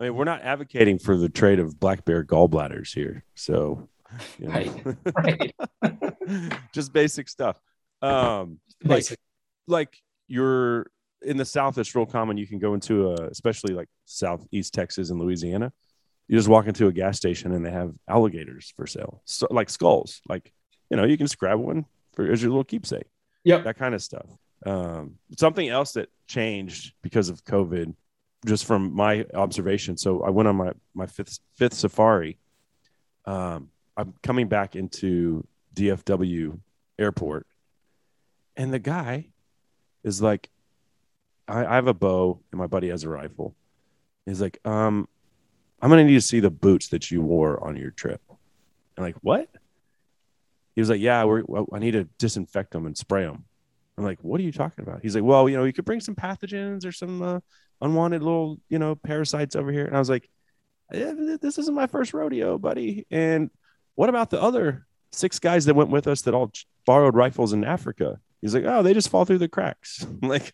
I 0.00 0.04
mean, 0.04 0.14
we're 0.14 0.24
not 0.24 0.42
advocating 0.42 0.98
for 0.98 1.16
the 1.16 1.28
trade 1.28 1.58
of 1.58 1.78
black 1.78 2.04
bear 2.04 2.24
gallbladders 2.24 2.94
here. 2.94 3.24
So 3.34 3.88
you 4.38 4.48
know? 4.48 4.94
Right. 5.16 5.54
right. 5.82 6.52
Just 6.72 6.92
basic 6.92 7.28
stuff. 7.28 7.60
Um, 8.02 8.60
like, 8.82 9.04
like 9.66 9.96
you're 10.28 10.86
in 11.22 11.36
the 11.36 11.44
South, 11.44 11.78
it's 11.78 11.94
real 11.94 12.06
common. 12.06 12.36
You 12.36 12.46
can 12.46 12.58
go 12.58 12.74
into 12.74 13.10
a, 13.10 13.28
especially 13.28 13.74
like 13.74 13.88
Southeast 14.04 14.74
Texas 14.74 15.10
and 15.10 15.20
Louisiana. 15.20 15.72
You 16.28 16.36
just 16.36 16.48
walk 16.48 16.66
into 16.66 16.86
a 16.86 16.92
gas 16.92 17.16
station 17.16 17.52
and 17.52 17.64
they 17.64 17.70
have 17.70 17.92
alligators 18.08 18.72
for 18.76 18.86
sale, 18.86 19.20
so, 19.24 19.46
like 19.50 19.68
skulls. 19.68 20.22
Like, 20.28 20.52
you 20.90 20.96
know, 20.96 21.04
you 21.04 21.16
can 21.16 21.26
just 21.26 21.38
grab 21.38 21.58
one 21.58 21.84
for 22.14 22.30
as 22.30 22.42
your 22.42 22.50
little 22.50 22.64
keepsake. 22.64 23.06
Yep. 23.44 23.64
That 23.64 23.76
kind 23.76 23.94
of 23.94 24.02
stuff. 24.02 24.26
Um, 24.64 25.16
something 25.38 25.68
else 25.68 25.92
that 25.92 26.08
changed 26.26 26.94
because 27.02 27.28
of 27.28 27.44
COVID, 27.44 27.94
just 28.46 28.64
from 28.64 28.94
my 28.94 29.26
observation. 29.34 29.98
So 29.98 30.22
I 30.22 30.30
went 30.30 30.48
on 30.48 30.56
my 30.56 30.72
my 30.94 31.06
fifth 31.06 31.40
fifth 31.56 31.74
safari. 31.74 32.38
Um, 33.26 33.70
I'm 33.96 34.14
coming 34.22 34.48
back 34.48 34.76
into 34.76 35.46
DFW 35.74 36.58
airport, 36.98 37.46
and 38.56 38.72
the 38.72 38.78
guy 38.78 39.28
is 40.02 40.20
like, 40.20 40.50
I, 41.48 41.64
I 41.64 41.74
have 41.74 41.86
a 41.86 41.94
bow 41.94 42.40
and 42.50 42.58
my 42.58 42.66
buddy 42.66 42.88
has 42.88 43.04
a 43.04 43.08
rifle. 43.08 43.54
He's 44.26 44.40
like, 44.40 44.58
um, 44.64 45.08
I'm 45.80 45.90
gonna 45.90 46.04
need 46.04 46.14
to 46.14 46.20
see 46.20 46.40
the 46.40 46.50
boots 46.50 46.88
that 46.88 47.10
you 47.10 47.20
wore 47.20 47.62
on 47.62 47.76
your 47.76 47.90
trip. 47.90 48.20
I'm 48.96 49.04
like, 49.04 49.16
what? 49.22 49.48
He 50.74 50.80
was 50.80 50.90
like, 50.90 51.00
yeah, 51.00 51.24
we're, 51.24 51.42
I 51.72 51.78
need 51.78 51.92
to 51.92 52.04
disinfect 52.18 52.72
them 52.72 52.86
and 52.86 52.96
spray 52.96 53.24
them. 53.24 53.44
I'm 53.96 54.04
like, 54.04 54.18
what 54.22 54.40
are 54.40 54.44
you 54.44 54.52
talking 54.52 54.82
about? 54.82 55.02
He's 55.02 55.14
like, 55.14 55.24
well, 55.24 55.48
you 55.48 55.56
know, 55.56 55.64
you 55.64 55.72
could 55.72 55.84
bring 55.84 56.00
some 56.00 56.16
pathogens 56.16 56.84
or 56.84 56.90
some 56.90 57.22
uh, 57.22 57.40
unwanted 57.80 58.22
little, 58.22 58.58
you 58.68 58.78
know, 58.78 58.96
parasites 58.96 59.54
over 59.54 59.70
here. 59.70 59.84
And 59.84 59.94
I 59.94 60.00
was 60.00 60.10
like, 60.10 60.28
this 60.90 61.58
isn't 61.58 61.74
my 61.74 61.86
first 61.86 62.12
rodeo, 62.12 62.58
buddy. 62.58 63.06
And 63.10 63.50
what 63.94 64.08
about 64.08 64.30
the 64.30 64.40
other 64.40 64.86
six 65.12 65.38
guys 65.38 65.64
that 65.66 65.74
went 65.74 65.90
with 65.90 66.06
us 66.06 66.22
that 66.22 66.34
all 66.34 66.50
borrowed 66.86 67.14
rifles 67.14 67.52
in 67.52 67.64
Africa? 67.64 68.18
He's 68.40 68.54
like, 68.54 68.64
oh, 68.64 68.82
they 68.82 68.94
just 68.94 69.08
fall 69.08 69.24
through 69.24 69.38
the 69.38 69.48
cracks. 69.48 70.04
I'm 70.22 70.28
like, 70.28 70.52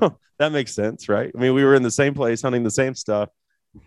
oh, 0.00 0.16
that 0.38 0.52
makes 0.52 0.74
sense, 0.74 1.08
right? 1.08 1.30
I 1.34 1.38
mean, 1.38 1.54
we 1.54 1.64
were 1.64 1.74
in 1.74 1.82
the 1.82 1.90
same 1.90 2.14
place 2.14 2.42
hunting 2.42 2.62
the 2.62 2.70
same 2.70 2.94
stuff, 2.94 3.28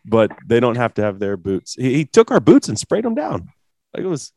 but 0.05 0.31
they 0.45 0.59
don't 0.59 0.77
have 0.77 0.93
to 0.95 1.01
have 1.01 1.19
their 1.19 1.37
boots. 1.37 1.75
He, 1.75 1.95
he 1.95 2.05
took 2.05 2.31
our 2.31 2.39
boots 2.39 2.69
and 2.69 2.77
sprayed 2.77 3.05
them 3.05 3.15
down. 3.15 3.49
Like 3.93 4.03
it 4.03 4.07
was 4.07 4.31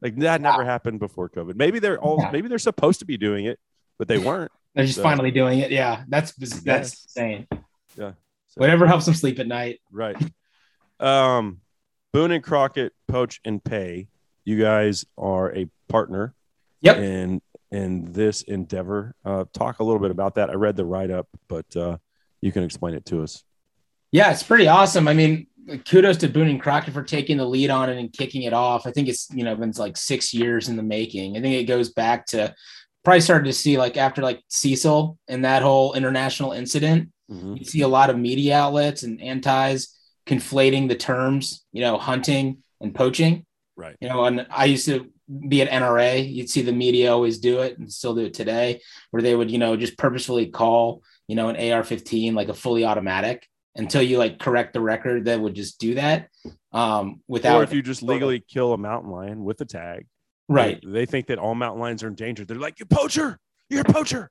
like 0.00 0.16
that 0.16 0.40
wow. 0.40 0.50
never 0.50 0.64
happened 0.64 1.00
before 1.00 1.28
COVID. 1.28 1.56
Maybe 1.56 1.78
they're 1.78 1.98
all 1.98 2.18
yeah. 2.20 2.30
maybe 2.30 2.48
they're 2.48 2.58
supposed 2.58 3.00
to 3.00 3.06
be 3.06 3.16
doing 3.16 3.46
it, 3.46 3.58
but 3.98 4.08
they 4.08 4.18
weren't. 4.18 4.52
They're 4.74 4.84
just 4.84 4.96
so. 4.96 5.02
finally 5.02 5.30
doing 5.30 5.60
it. 5.60 5.70
Yeah, 5.70 6.04
that's 6.08 6.32
that's 6.32 6.64
yes. 6.64 7.04
insane. 7.04 7.46
Yeah, 7.96 8.12
so. 8.48 8.60
whatever 8.60 8.86
helps 8.86 9.04
them 9.04 9.14
sleep 9.14 9.38
at 9.38 9.46
night. 9.46 9.80
Right. 9.90 10.16
Um, 10.98 11.60
Boone 12.12 12.32
and 12.32 12.44
Crockett 12.44 12.92
Poach 13.08 13.40
and 13.44 13.62
Pay. 13.62 14.08
You 14.44 14.60
guys 14.60 15.04
are 15.16 15.54
a 15.54 15.66
partner. 15.88 16.34
Yep. 16.82 16.96
In 16.98 17.42
in 17.70 18.12
this 18.12 18.42
endeavor, 18.42 19.14
uh, 19.24 19.44
talk 19.54 19.78
a 19.78 19.84
little 19.84 20.00
bit 20.00 20.10
about 20.10 20.34
that. 20.34 20.50
I 20.50 20.54
read 20.54 20.76
the 20.76 20.84
write 20.84 21.10
up, 21.10 21.26
but 21.48 21.74
uh, 21.74 21.96
you 22.42 22.52
can 22.52 22.64
explain 22.64 22.94
it 22.94 23.06
to 23.06 23.22
us. 23.22 23.44
Yeah, 24.10 24.30
it's 24.30 24.42
pretty 24.42 24.68
awesome. 24.68 25.08
I 25.08 25.14
mean, 25.14 25.46
kudos 25.88 26.18
to 26.18 26.28
Boone 26.28 26.48
and 26.48 26.60
Crockett 26.60 26.92
for 26.92 27.02
taking 27.02 27.38
the 27.38 27.46
lead 27.46 27.70
on 27.70 27.88
it 27.88 27.96
and 27.96 28.12
kicking 28.12 28.42
it 28.42 28.52
off. 28.52 28.86
I 28.86 28.90
think 28.90 29.08
it's 29.08 29.28
you 29.32 29.44
know 29.44 29.54
been 29.56 29.72
like 29.78 29.96
six 29.96 30.34
years 30.34 30.68
in 30.68 30.76
the 30.76 30.82
making. 30.82 31.36
I 31.36 31.40
think 31.40 31.54
it 31.54 31.64
goes 31.64 31.90
back 31.90 32.26
to 32.26 32.54
probably 33.04 33.20
started 33.20 33.46
to 33.46 33.52
see 33.52 33.78
like 33.78 33.96
after 33.96 34.22
like 34.22 34.42
Cecil 34.48 35.18
and 35.28 35.44
that 35.44 35.62
whole 35.62 35.94
international 35.94 36.52
incident. 36.52 37.10
Mhm. 37.30 37.58
You 37.58 37.64
see 37.64 37.80
a 37.80 37.88
lot 37.88 38.10
of 38.10 38.18
media 38.18 38.58
outlets 38.58 39.02
and 39.02 39.20
antis 39.22 39.96
conflating 40.26 40.88
the 40.88 40.94
terms, 40.96 41.64
you 41.72 41.80
know, 41.80 41.98
hunting 41.98 42.62
and 42.80 42.94
poaching. 42.94 43.44
Right. 43.76 43.96
You 44.00 44.08
know, 44.08 44.24
and 44.24 44.46
I 44.50 44.66
used 44.66 44.86
to 44.86 45.10
be 45.48 45.62
at 45.62 45.70
NRA. 45.70 46.30
You'd 46.30 46.50
see 46.50 46.62
the 46.62 46.72
media 46.72 47.12
always 47.12 47.38
do 47.38 47.60
it 47.60 47.78
and 47.78 47.90
still 47.90 48.14
do 48.14 48.26
it 48.26 48.34
today, 48.34 48.80
where 49.10 49.22
they 49.22 49.34
would, 49.34 49.50
you 49.50 49.58
know, 49.58 49.76
just 49.76 49.96
purposefully 49.96 50.46
call, 50.46 51.02
you 51.26 51.36
know, 51.36 51.48
an 51.48 51.56
AR-15 51.56 52.34
like 52.34 52.48
a 52.48 52.54
fully 52.54 52.84
automatic 52.84 53.46
until 53.74 54.02
you 54.02 54.18
like 54.18 54.38
correct 54.38 54.74
the 54.74 54.80
record. 54.80 55.24
That 55.24 55.40
would 55.40 55.54
just 55.54 55.80
do 55.80 55.94
that 55.94 56.28
um, 56.72 57.22
without. 57.28 57.60
Or 57.60 57.62
if 57.62 57.72
you 57.72 57.82
just 57.82 58.02
legally 58.02 58.40
kill 58.40 58.72
a 58.72 58.78
mountain 58.78 59.10
lion 59.10 59.42
with 59.42 59.60
a 59.60 59.64
tag, 59.64 60.06
right, 60.48 60.80
They, 60.84 60.90
they 60.90 61.06
think 61.06 61.26
that 61.28 61.38
all 61.38 61.54
mountain 61.54 61.80
lions 61.80 62.02
are 62.02 62.08
endangered. 62.08 62.48
They're 62.48 62.58
like, 62.58 62.78
"You 62.78 62.86
poacher! 62.86 63.38
You're 63.68 63.82
a 63.82 63.84
poacher!" 63.84 64.30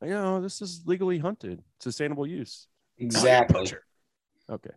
You 0.00 0.10
know, 0.10 0.40
this 0.40 0.62
is 0.62 0.82
legally 0.86 1.18
hunted, 1.18 1.62
sustainable 1.80 2.26
use. 2.26 2.68
No, 2.98 3.04
you're 3.04 3.06
a 3.06 3.16
exactly. 3.16 3.60
poacher. 3.60 3.82
Okay. 4.50 4.70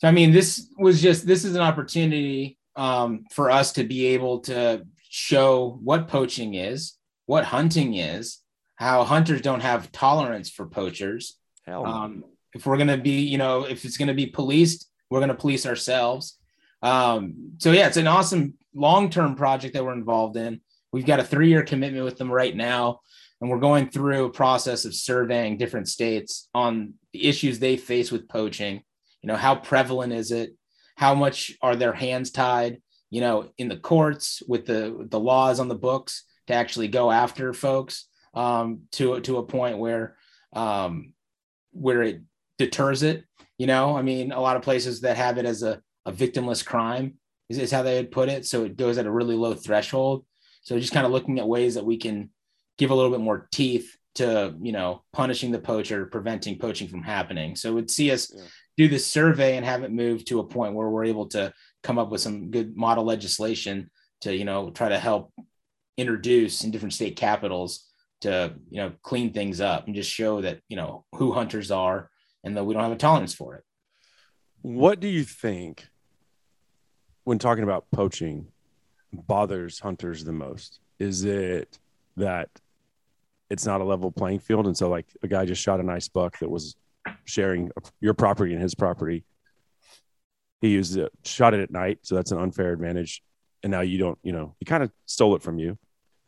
So 0.00 0.08
I 0.08 0.12
mean, 0.12 0.32
this 0.32 0.66
was 0.78 1.02
just 1.02 1.26
this 1.26 1.44
is 1.44 1.54
an 1.54 1.60
opportunity 1.60 2.58
um, 2.74 3.24
for 3.30 3.50
us 3.50 3.72
to 3.72 3.84
be 3.84 4.06
able 4.06 4.40
to 4.40 4.86
show 5.10 5.78
what 5.82 6.08
poaching 6.08 6.54
is, 6.54 6.94
what 7.26 7.44
hunting 7.44 7.94
is, 7.94 8.38
how 8.76 9.04
hunters 9.04 9.42
don't 9.42 9.60
have 9.60 9.92
tolerance 9.92 10.48
for 10.48 10.66
poachers. 10.66 11.36
Hell. 11.66 11.84
Um, 11.84 12.24
if 12.54 12.64
we're 12.64 12.78
gonna 12.78 12.96
be, 12.96 13.20
you 13.20 13.36
know, 13.36 13.64
if 13.64 13.84
it's 13.84 13.98
gonna 13.98 14.14
be 14.14 14.26
policed, 14.26 14.88
we're 15.10 15.20
gonna 15.20 15.34
police 15.34 15.66
ourselves. 15.66 16.38
Um, 16.80 17.52
so 17.58 17.72
yeah, 17.72 17.86
it's 17.86 17.98
an 17.98 18.06
awesome 18.06 18.54
long-term 18.74 19.34
project 19.34 19.74
that 19.74 19.84
we're 19.84 19.92
involved 19.92 20.38
in. 20.38 20.62
We've 20.92 21.04
got 21.04 21.20
a 21.20 21.24
three-year 21.24 21.64
commitment 21.64 22.06
with 22.06 22.16
them 22.16 22.32
right 22.32 22.56
now, 22.56 23.00
and 23.42 23.50
we're 23.50 23.58
going 23.58 23.90
through 23.90 24.24
a 24.24 24.30
process 24.30 24.86
of 24.86 24.94
surveying 24.94 25.58
different 25.58 25.88
states 25.88 26.48
on 26.54 26.94
the 27.12 27.28
issues 27.28 27.58
they 27.58 27.76
face 27.76 28.10
with 28.10 28.30
poaching. 28.30 28.82
You 29.22 29.28
know, 29.28 29.36
how 29.36 29.54
prevalent 29.54 30.12
is 30.12 30.30
it? 30.30 30.54
How 30.96 31.14
much 31.14 31.52
are 31.62 31.76
their 31.76 31.92
hands 31.92 32.30
tied? 32.30 32.80
You 33.10 33.20
know, 33.20 33.50
in 33.58 33.68
the 33.68 33.76
courts 33.76 34.42
with 34.46 34.66
the 34.66 35.06
the 35.10 35.20
laws 35.20 35.60
on 35.60 35.68
the 35.68 35.74
books 35.74 36.24
to 36.46 36.54
actually 36.54 36.88
go 36.88 37.10
after 37.10 37.52
folks 37.52 38.06
um, 38.34 38.82
to 38.92 39.20
to 39.20 39.38
a 39.38 39.42
point 39.42 39.78
where 39.78 40.16
um, 40.52 41.12
where 41.72 42.02
it 42.02 42.22
deters 42.58 43.02
it. 43.02 43.24
You 43.58 43.66
know, 43.66 43.96
I 43.96 44.02
mean, 44.02 44.32
a 44.32 44.40
lot 44.40 44.56
of 44.56 44.62
places 44.62 45.02
that 45.02 45.16
have 45.16 45.38
it 45.38 45.44
as 45.44 45.62
a, 45.62 45.82
a 46.06 46.12
victimless 46.12 46.64
crime 46.64 47.14
is, 47.48 47.58
is 47.58 47.70
how 47.70 47.82
they 47.82 47.96
would 47.96 48.10
put 48.10 48.28
it. 48.28 48.46
So 48.46 48.64
it 48.64 48.76
goes 48.76 48.96
at 48.96 49.06
a 49.06 49.10
really 49.10 49.34
low 49.36 49.54
threshold. 49.54 50.24
So 50.62 50.78
just 50.78 50.94
kind 50.94 51.04
of 51.04 51.12
looking 51.12 51.38
at 51.38 51.48
ways 51.48 51.74
that 51.74 51.84
we 51.84 51.98
can 51.98 52.30
give 52.78 52.90
a 52.90 52.94
little 52.94 53.10
bit 53.10 53.20
more 53.20 53.48
teeth 53.52 53.96
to, 54.14 54.54
you 54.62 54.72
know, 54.72 55.02
punishing 55.12 55.52
the 55.52 55.58
poacher, 55.58 56.06
preventing 56.06 56.58
poaching 56.58 56.88
from 56.88 57.02
happening. 57.02 57.54
So 57.54 57.70
it 57.70 57.74
would 57.74 57.90
see 57.90 58.10
us 58.10 58.32
Yeah. 58.34 58.44
Do 58.80 58.88
this 58.88 59.06
survey 59.06 59.56
and 59.56 59.64
have 59.64 59.82
it 59.82 59.92
move 59.92 60.24
to 60.24 60.40
a 60.40 60.44
point 60.44 60.74
where 60.74 60.88
we're 60.88 61.04
able 61.04 61.26
to 61.26 61.52
come 61.82 61.98
up 61.98 62.10
with 62.10 62.20
some 62.20 62.50
good 62.50 62.76
model 62.76 63.04
legislation 63.04 63.90
to, 64.20 64.34
you 64.34 64.44
know, 64.44 64.70
try 64.70 64.88
to 64.88 64.98
help 64.98 65.32
introduce 65.96 66.64
in 66.64 66.70
different 66.70 66.94
state 66.94 67.16
capitals 67.16 67.86
to 68.20 68.54
you 68.68 68.76
know 68.76 68.92
clean 69.02 69.32
things 69.32 69.62
up 69.62 69.86
and 69.86 69.94
just 69.94 70.10
show 70.10 70.42
that 70.42 70.60
you 70.68 70.76
know 70.76 71.04
who 71.14 71.32
hunters 71.32 71.70
are 71.70 72.10
and 72.44 72.54
that 72.54 72.64
we 72.64 72.74
don't 72.74 72.82
have 72.82 72.92
a 72.92 72.96
tolerance 72.96 73.34
for 73.34 73.54
it 73.54 73.64
what 74.62 75.00
do 75.00 75.08
you 75.08 75.24
think 75.24 75.88
when 77.24 77.38
talking 77.38 77.64
about 77.64 77.86
poaching 77.92 78.46
bothers 79.12 79.78
hunters 79.78 80.24
the 80.24 80.32
most? 80.32 80.80
Is 80.98 81.24
it 81.24 81.78
that 82.16 82.48
it's 83.48 83.66
not 83.66 83.80
a 83.80 83.84
level 83.84 84.12
playing 84.12 84.40
field, 84.40 84.66
and 84.66 84.76
so 84.76 84.88
like 84.88 85.06
a 85.22 85.28
guy 85.28 85.44
just 85.44 85.62
shot 85.62 85.80
a 85.80 85.82
nice 85.82 86.08
buck 86.08 86.38
that 86.38 86.50
was 86.50 86.76
sharing 87.24 87.70
your 88.00 88.14
property 88.14 88.52
and 88.52 88.62
his 88.62 88.74
property. 88.74 89.24
He 90.60 90.68
used 90.68 90.96
it, 90.96 91.10
shot 91.24 91.54
it 91.54 91.60
at 91.60 91.70
night, 91.70 92.00
so 92.02 92.14
that's 92.14 92.32
an 92.32 92.38
unfair 92.38 92.72
advantage. 92.72 93.22
And 93.62 93.70
now 93.70 93.80
you 93.80 93.98
don't, 93.98 94.18
you 94.22 94.32
know, 94.32 94.54
he 94.58 94.64
kind 94.64 94.82
of 94.82 94.90
stole 95.06 95.34
it 95.34 95.42
from 95.42 95.58
you. 95.58 95.78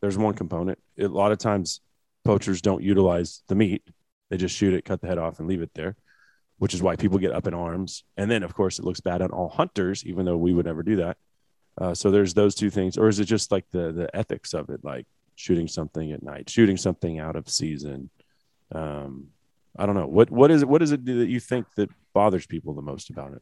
There's 0.01 0.17
one 0.17 0.33
component. 0.33 0.79
A 0.99 1.07
lot 1.07 1.31
of 1.31 1.37
times, 1.37 1.81
poachers 2.25 2.61
don't 2.61 2.83
utilize 2.83 3.43
the 3.47 3.55
meat; 3.55 3.83
they 4.29 4.37
just 4.37 4.55
shoot 4.55 4.73
it, 4.73 4.85
cut 4.85 5.01
the 5.01 5.07
head 5.07 5.17
off, 5.17 5.39
and 5.39 5.47
leave 5.47 5.61
it 5.61 5.71
there 5.73 5.95
which 6.63 6.73
is 6.73 6.81
why 6.81 6.95
people 6.95 7.17
get 7.17 7.33
up 7.33 7.45
in 7.45 7.53
arms. 7.53 8.05
And 8.15 8.31
then, 8.31 8.41
of 8.41 8.53
course, 8.53 8.79
it 8.79 8.85
looks 8.85 9.01
bad 9.01 9.21
on 9.21 9.31
all 9.31 9.49
hunters, 9.49 10.05
even 10.05 10.25
though 10.25 10.37
we 10.37 10.53
would 10.53 10.65
never 10.65 10.81
do 10.81 10.95
that. 10.95 11.17
Uh, 11.77 11.93
so 11.93 12.09
there's 12.09 12.33
those 12.33 12.55
two 12.55 12.69
things, 12.69 12.97
or 12.97 13.09
is 13.09 13.19
it 13.19 13.25
just 13.25 13.51
like 13.51 13.65
the 13.71 13.91
the 13.91 14.15
ethics 14.15 14.53
of 14.53 14.69
it, 14.69 14.81
like 14.81 15.05
shooting 15.35 15.67
something 15.67 16.13
at 16.13 16.23
night, 16.23 16.49
shooting 16.49 16.77
something 16.77 17.19
out 17.19 17.35
of 17.35 17.49
season? 17.49 18.09
Um, 18.73 19.27
I 19.77 19.85
don't 19.85 19.95
know. 19.95 20.07
What 20.07 20.29
what 20.29 20.51
is 20.51 20.61
it? 20.61 20.67
What 20.67 20.81
is 20.81 20.91
it 20.91 21.05
that 21.05 21.29
you 21.29 21.39
think 21.39 21.65
that 21.75 21.89
bothers 22.13 22.45
people 22.45 22.73
the 22.73 22.81
most 22.81 23.09
about 23.09 23.33
it? 23.33 23.41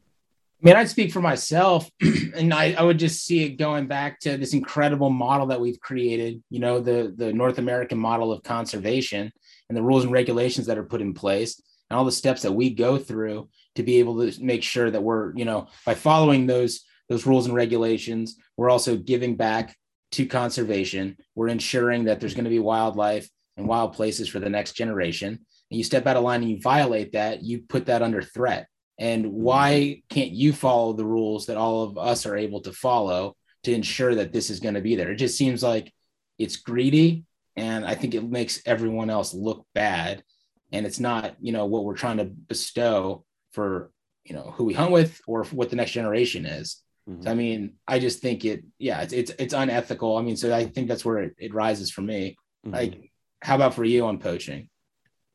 I 0.61 0.67
mean, 0.67 0.75
I'd 0.75 0.89
speak 0.89 1.11
for 1.11 1.21
myself, 1.21 1.89
and 2.35 2.53
I, 2.53 2.73
I 2.73 2.83
would 2.83 2.99
just 2.99 3.25
see 3.25 3.43
it 3.43 3.57
going 3.57 3.87
back 3.87 4.19
to 4.21 4.37
this 4.37 4.53
incredible 4.53 5.09
model 5.09 5.47
that 5.47 5.59
we've 5.59 5.79
created. 5.79 6.43
You 6.49 6.59
know, 6.59 6.79
the 6.79 7.13
the 7.15 7.33
North 7.33 7.57
American 7.57 7.97
model 7.97 8.31
of 8.31 8.43
conservation 8.43 9.31
and 9.69 9.77
the 9.77 9.81
rules 9.81 10.03
and 10.03 10.13
regulations 10.13 10.67
that 10.67 10.77
are 10.77 10.83
put 10.83 11.01
in 11.01 11.13
place, 11.13 11.61
and 11.89 11.97
all 11.97 12.05
the 12.05 12.11
steps 12.11 12.43
that 12.43 12.53
we 12.53 12.73
go 12.73 12.97
through 12.97 13.49
to 13.75 13.83
be 13.83 13.99
able 13.99 14.19
to 14.19 14.43
make 14.43 14.63
sure 14.63 14.91
that 14.91 15.01
we're, 15.01 15.35
you 15.35 15.45
know, 15.45 15.67
by 15.85 15.95
following 15.95 16.45
those 16.45 16.81
those 17.09 17.25
rules 17.25 17.45
and 17.45 17.55
regulations, 17.55 18.37
we're 18.55 18.69
also 18.69 18.95
giving 18.95 19.35
back 19.35 19.75
to 20.11 20.25
conservation. 20.25 21.17
We're 21.35 21.49
ensuring 21.49 22.05
that 22.05 22.19
there's 22.19 22.35
going 22.35 22.45
to 22.45 22.49
be 22.49 22.59
wildlife 22.59 23.29
and 23.57 23.67
wild 23.67 23.93
places 23.93 24.29
for 24.29 24.39
the 24.39 24.49
next 24.49 24.73
generation. 24.73 25.45
And 25.71 25.77
you 25.77 25.83
step 25.83 26.05
out 26.05 26.17
of 26.17 26.23
line 26.23 26.41
and 26.41 26.51
you 26.51 26.59
violate 26.61 27.13
that, 27.13 27.43
you 27.43 27.61
put 27.61 27.85
that 27.85 28.01
under 28.01 28.21
threat. 28.21 28.67
And 28.99 29.31
why 29.31 30.03
can't 30.09 30.31
you 30.31 30.53
follow 30.53 30.93
the 30.93 31.05
rules 31.05 31.45
that 31.47 31.57
all 31.57 31.83
of 31.83 31.97
us 31.97 32.25
are 32.25 32.35
able 32.35 32.61
to 32.61 32.73
follow 32.73 33.35
to 33.63 33.73
ensure 33.73 34.13
that 34.15 34.33
this 34.33 34.49
is 34.49 34.59
going 34.59 34.75
to 34.75 34.81
be 34.81 34.95
there? 34.95 35.11
It 35.11 35.15
just 35.15 35.37
seems 35.37 35.63
like 35.63 35.91
it's 36.37 36.57
greedy. 36.57 37.23
And 37.55 37.85
I 37.85 37.95
think 37.95 38.13
it 38.13 38.29
makes 38.29 38.61
everyone 38.65 39.09
else 39.09 39.33
look 39.33 39.65
bad. 39.73 40.23
And 40.71 40.85
it's 40.85 40.99
not, 40.99 41.35
you 41.39 41.51
know, 41.51 41.65
what 41.65 41.85
we're 41.85 41.95
trying 41.95 42.17
to 42.17 42.25
bestow 42.25 43.23
for, 43.53 43.91
you 44.23 44.35
know, 44.35 44.53
who 44.55 44.65
we 44.65 44.73
hunt 44.73 44.91
with 44.91 45.19
or 45.25 45.45
what 45.45 45.69
the 45.69 45.75
next 45.77 45.91
generation 45.91 46.45
is. 46.45 46.83
Mhm. 47.09 47.23
So, 47.23 47.31
I 47.31 47.33
mean, 47.33 47.75
I 47.87 47.99
just 47.99 48.19
think 48.19 48.45
it, 48.45 48.63
yeah, 48.77 49.01
it's, 49.01 49.13
it's, 49.13 49.31
it's 49.39 49.53
unethical. 49.53 50.17
I 50.17 50.21
mean, 50.21 50.37
so 50.37 50.53
I 50.53 50.65
think 50.65 50.87
that's 50.87 51.03
where 51.03 51.19
it, 51.19 51.35
it 51.37 51.53
rises 51.53 51.91
for 51.91 52.01
me. 52.01 52.35
Mhm. 52.67 52.73
Like, 52.73 53.11
how 53.41 53.55
about 53.55 53.73
for 53.73 53.83
you 53.83 54.05
on 54.05 54.19
poaching? 54.19 54.69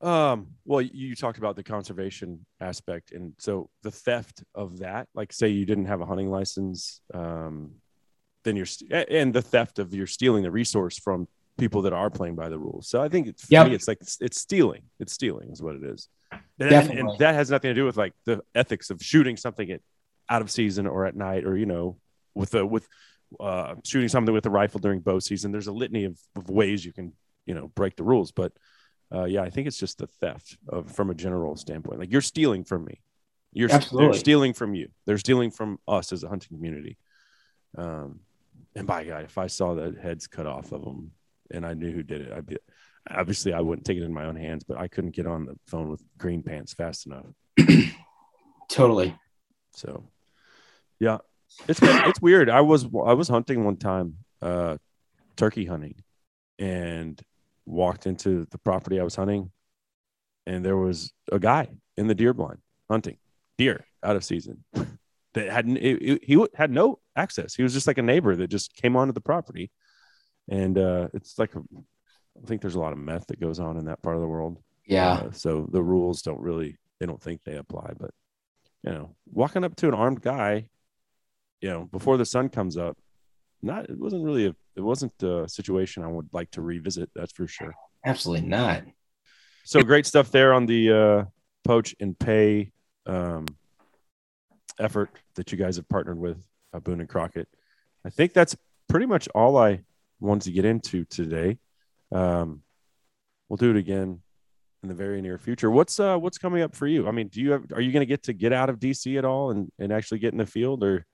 Um, 0.07 0.49
well, 0.64 0.81
you 0.81 1.16
talked 1.16 1.38
about 1.38 1.57
the 1.57 1.64
conservation 1.64 2.47
aspect, 2.61 3.11
and 3.12 3.33
so 3.38 3.69
the 3.83 3.90
theft 3.90 4.45
of 4.55 4.79
that, 4.79 5.09
like 5.14 5.33
say 5.33 5.49
you 5.49 5.66
didn't 5.66 5.87
have 5.87 6.01
a 6.01 6.07
hunting 6.07 6.31
license, 6.31 7.01
um, 7.12 7.73
then 8.45 8.55
you're 8.55 8.66
st- 8.66 8.92
and 9.11 9.35
the 9.35 9.42
theft 9.42 9.81
of 9.81 9.92
you're 9.92 10.07
stealing 10.07 10.45
the 10.45 10.51
resource 10.51 10.97
from 10.99 11.27
people 11.59 11.83
that 11.83 11.92
are 11.92 12.09
playing 12.11 12.37
by 12.37 12.49
the 12.49 12.59
rules. 12.59 12.87
So 12.88 13.03
I 13.03 13.09
think 13.09 13.27
it's, 13.27 13.51
Yep. 13.51 13.66
me, 13.69 13.75
it's 13.75 13.88
like 13.88 13.99
it's, 14.01 14.19
it's 14.21 14.40
stealing. 14.40 14.83
It's 15.01 15.12
stealing 15.12 15.51
is 15.51 15.61
what 15.61 15.75
it 15.75 15.83
is. 15.83 16.09
And, 16.31 16.40
and- 16.61 16.71
Definitely. 16.71 17.01
and 17.01 17.19
that 17.19 17.35
has 17.35 17.51
nothing 17.51 17.71
to 17.71 17.75
do 17.75 17.85
with 17.85 17.97
like 17.97 18.12
the 18.27 18.42
ethics 18.55 18.90
of 18.90 19.03
shooting 19.03 19.37
something 19.37 19.69
at 19.73 19.81
out 20.29 20.42
of 20.42 20.51
season 20.53 20.87
or 20.87 21.07
at 21.07 21.16
night, 21.16 21.45
or 21.45 21.57
you 21.57 21.66
know, 21.66 21.97
with 22.35 22.51
the 22.51 22.64
with 22.64 22.87
uh, 23.40 23.75
shooting 23.85 24.09
something 24.09 24.35
with 24.35 24.47
a 24.47 24.51
rifle 24.51 24.79
during 24.79 25.01
bow 25.01 25.19
season. 25.19 25.51
There's 25.51 25.66
a 25.66 25.73
litany 25.73 26.05
of, 26.05 26.16
of 26.37 26.49
ways 26.49 26.85
you 26.85 26.92
can 26.92 27.12
you 27.47 27.55
know 27.55 27.69
break 27.75 27.97
the 27.97 28.05
rules, 28.05 28.31
but 28.33 28.53
uh, 29.12 29.25
yeah, 29.25 29.42
I 29.42 29.51
think 29.51 29.69
it's 29.69 29.79
just 29.79 29.99
the 29.99 30.07
theft 30.07 30.57
of 30.69 30.90
from 30.90 31.11
a 31.11 31.14
general 31.14 31.57
standpoint. 31.57 32.01
Like 32.01 32.12
you're 32.12 32.21
stealing 32.21 32.64
from 32.64 32.85
me. 32.85 33.01
You're 33.53 33.69
they're 33.69 34.12
stealing 34.12 34.53
from 34.53 34.75
you. 34.75 34.88
They're 35.07 35.19
stealing 35.19 35.51
from 35.51 35.79
us 35.88 36.12
as 36.12 36.23
a 36.23 36.29
hunting 36.29 36.57
community. 36.57 36.99
Um, 37.77 38.21
and 38.75 38.87
by 38.87 39.05
God, 39.05 39.25
if 39.25 39.38
I 39.38 39.47
saw 39.47 39.75
the 39.75 39.97
heads 40.01 40.27
cut 40.27 40.47
off 40.47 40.73
of 40.73 40.85
them 40.85 41.12
and 41.51 41.64
I 41.64 41.75
knew 41.75 41.90
who 41.90 42.03
did 42.03 42.21
it, 42.21 42.33
I'd 42.33 42.47
be 42.47 42.59
obviously 43.11 43.53
I 43.53 43.61
wouldn't 43.61 43.87
take 43.87 43.99
it 43.99 44.03
in 44.03 44.12
my 44.12 44.25
own 44.25 44.37
hands, 44.37 44.64
but 44.64 44.77
I 44.77 44.88
couldn't 44.88 45.14
get 45.14 45.27
on 45.27 45.47
the 45.47 45.57
phone 45.66 45.88
with 45.88 46.03
Green 46.19 46.42
Pants 46.42 46.75
fast 46.75 47.07
enough. 47.07 47.27
Totally. 48.69 49.16
So, 49.73 50.05
yeah, 50.99 51.19
it's 51.69 51.81
it's 51.83 52.21
weird. 52.21 52.51
I 52.51 52.61
was 52.62 52.85
I 52.85 53.12
was 53.12 53.29
hunting 53.29 53.64
one 53.64 53.77
time, 53.77 54.16
uh, 54.42 54.79
turkey 55.37 55.64
hunting, 55.64 56.03
and 56.59 57.21
walked 57.66 58.07
into 58.07 58.46
the 58.50 58.59
property 58.59 58.98
I 59.00 59.05
was 59.05 59.16
hunting, 59.16 59.50
and 60.46 60.64
there 60.64 60.76
was 60.76 61.12
a 61.31 61.38
guy 61.38 61.68
in 61.96 62.07
the 62.07 62.14
deer 62.14 62.33
blind 62.33 62.59
hunting 62.90 63.18
deer 63.59 63.85
out 64.02 64.16
of 64.16 64.24
season. 64.24 64.64
that 65.35 65.48
hadn't 65.50 65.76
it, 65.79 66.02
it- 66.02 66.24
he 66.24 66.46
had 66.55 66.70
no 66.70 67.00
access. 67.16 67.55
He 67.55 67.62
was 67.62 67.72
just 67.72 67.87
like 67.87 67.98
a 67.98 68.02
neighbor 68.02 68.37
that 68.37 68.48
just 68.48 68.74
came 68.74 68.96
onto 68.96 69.12
the 69.12 69.20
property, 69.20 69.70
and 70.48 70.79
uh, 70.79 71.09
it's 71.14 71.38
like 71.38 71.55
a, 71.55 71.61
I 71.61 72.46
think 72.46 72.61
there's 72.61 72.74
a 72.76 72.81
lot 72.81 72.92
of 72.92 72.98
meth 72.98 73.26
that 73.29 73.40
goes 73.40 73.59
on 73.61 73.76
in 73.79 73.87
that 73.87 74.02
part 74.02 74.16
of 74.16 74.22
the 74.22 74.29
world. 74.29 74.59
Yeah. 74.87 75.12
Uh, 75.14 75.31
so 75.33 75.68
the 75.72 75.83
rules 75.83 76.22
don't 76.22 76.40
really 76.40 76.76
they 77.00 77.07
don't 77.07 77.20
think 77.22 77.42
they 77.44 77.57
apply. 77.57 77.92
But 77.98 78.11
you 78.83 78.92
know, 78.92 79.16
walking 79.33 79.64
up 79.64 79.74
to 79.76 79.88
an 79.88 79.94
armed 79.94 80.22
guy, 80.22 80.68
you 81.61 81.70
know, 81.70 81.85
before 81.87 82.16
the 82.18 82.24
sun 82.24 82.48
comes 82.50 82.76
up, 82.76 82.96
not 83.62 83.90
it 83.90 83.98
wasn't 83.98 84.22
really 84.22 84.46
a 84.46 84.55
it 84.77 84.83
wasn't 84.83 85.12
a 85.23 85.49
situation 85.49 86.03
I 86.03 86.09
would 86.09 86.29
like 86.33 86.51
to 86.53 86.62
revisit. 86.62 87.11
That's 87.15 87.33
for 87.33 87.47
sure. 87.47 87.75
Absolutely 88.05 88.47
not. 88.47 88.85
So 89.65 89.83
great 89.83 90.07
stuff 90.07 90.31
there 90.31 90.53
on 90.53 90.67
the 90.67 90.93
uh, 90.93 91.25
poach 91.65 91.95
and 91.99 92.17
pay 92.17 92.73
um, 93.07 93.47
effort 94.79 95.11
that 95.35 95.51
you 95.51 95.59
guys 95.59 95.77
have 95.77 95.89
partnered 95.89 96.19
with 96.19 96.45
uh, 96.73 96.81
Boone 96.81 97.01
and 97.01 97.09
Crockett. 97.09 97.49
I 98.05 98.11
think 98.11 98.33
that's 98.33 98.57
pretty 98.89 99.07
much 99.07 99.29
all 99.35 99.57
I 99.57 99.81
wanted 100.21 100.45
to 100.45 100.53
get 100.53 100.65
into 100.65 101.05
today. 101.05 101.59
Um, 102.12 102.62
we'll 103.49 103.57
do 103.57 103.71
it 103.71 103.77
again 103.77 104.21
in 104.83 104.89
the 104.89 104.95
very 104.95 105.21
near 105.21 105.39
future. 105.39 105.71
What's 105.71 105.99
uh, 105.99 106.17
what's 106.17 106.39
coming 106.39 106.62
up 106.62 106.77
for 106.77 106.87
you? 106.87 107.09
I 107.09 107.11
mean, 107.11 107.29
do 107.29 107.41
you 107.41 107.53
have, 107.53 107.65
are 107.73 107.81
you 107.81 107.93
going 107.93 108.03
to 108.03 108.07
get 108.07 108.25
to 108.25 108.33
get 108.33 108.53
out 108.53 108.71
of 108.71 108.79
DC 108.79 109.19
at 109.19 109.25
all 109.25 109.51
and, 109.51 109.71
and 109.79 109.93
actually 109.93 110.21
get 110.21 110.33
in 110.33 110.39
the 110.39 110.47
field, 110.47 110.85
or 110.85 111.05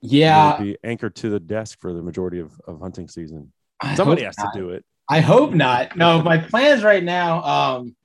Yeah. 0.00 0.58
be 0.58 0.76
anchored 0.84 1.14
to 1.16 1.30
the 1.30 1.40
desk 1.40 1.80
for 1.80 1.92
the 1.92 2.02
majority 2.02 2.40
of, 2.40 2.52
of 2.66 2.80
hunting 2.80 3.08
season? 3.08 3.52
I 3.80 3.94
Somebody 3.94 4.24
has 4.24 4.36
not. 4.38 4.52
to 4.52 4.58
do 4.58 4.70
it. 4.70 4.84
I 5.08 5.20
hope 5.20 5.52
not. 5.52 5.96
No, 5.96 6.22
my 6.22 6.38
plans 6.38 6.82
right 6.82 7.02
now. 7.02 7.42
Um, 7.42 7.96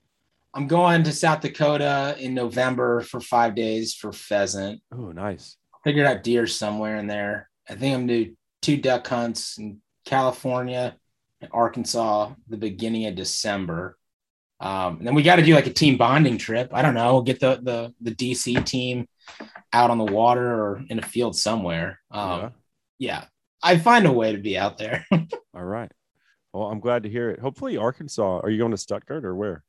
I'm 0.53 0.67
going 0.67 1.03
to 1.03 1.11
South 1.13 1.41
Dakota 1.41 2.15
in 2.19 2.33
November 2.33 3.01
for 3.01 3.19
five 3.21 3.55
days 3.55 3.93
for 3.93 4.11
pheasant. 4.11 4.81
Oh, 4.91 5.11
nice. 5.11 5.57
Figured 5.83 6.05
out 6.05 6.23
deer 6.23 6.45
somewhere 6.45 6.97
in 6.97 7.07
there. 7.07 7.49
I 7.69 7.75
think 7.75 7.95
I'm 7.95 8.05
do 8.07 8.35
two 8.61 8.77
duck 8.77 9.07
hunts 9.07 9.57
in 9.57 9.81
California 10.05 10.95
and 11.39 11.49
Arkansas 11.53 12.33
the 12.49 12.57
beginning 12.57 13.05
of 13.05 13.15
December. 13.15 13.97
Um, 14.61 14.97
and 14.99 15.07
then 15.07 15.15
we 15.15 15.23
got 15.23 15.37
to 15.37 15.41
do 15.41 15.55
like 15.55 15.65
a 15.65 15.73
team 15.73 15.97
bonding 15.97 16.37
trip. 16.37 16.69
I 16.71 16.81
don't 16.83 16.93
know, 16.93 17.21
get 17.21 17.39
the 17.39 17.59
the 17.61 17.93
the 17.99 18.11
DC 18.11 18.63
team 18.63 19.07
out 19.73 19.89
on 19.89 19.97
the 19.97 20.05
water 20.05 20.45
or 20.45 20.83
in 20.89 20.99
a 20.99 21.01
field 21.01 21.35
somewhere. 21.35 21.99
Um, 22.11 22.39
Yeah. 22.39 22.49
yeah, 22.99 23.23
I 23.63 23.77
find 23.79 24.05
a 24.05 24.11
way 24.11 24.31
to 24.33 24.37
be 24.37 24.57
out 24.57 24.77
there. 24.77 25.05
All 25.55 25.63
right. 25.65 25.91
Well, 26.53 26.67
I'm 26.67 26.79
glad 26.79 27.03
to 27.03 27.09
hear 27.09 27.29
it. 27.31 27.39
Hopefully, 27.39 27.77
Arkansas. 27.77 28.39
Are 28.43 28.49
you 28.49 28.57
going 28.59 28.71
to 28.71 28.77
Stuttgart 28.77 29.25
or 29.25 29.35
where? 29.35 29.63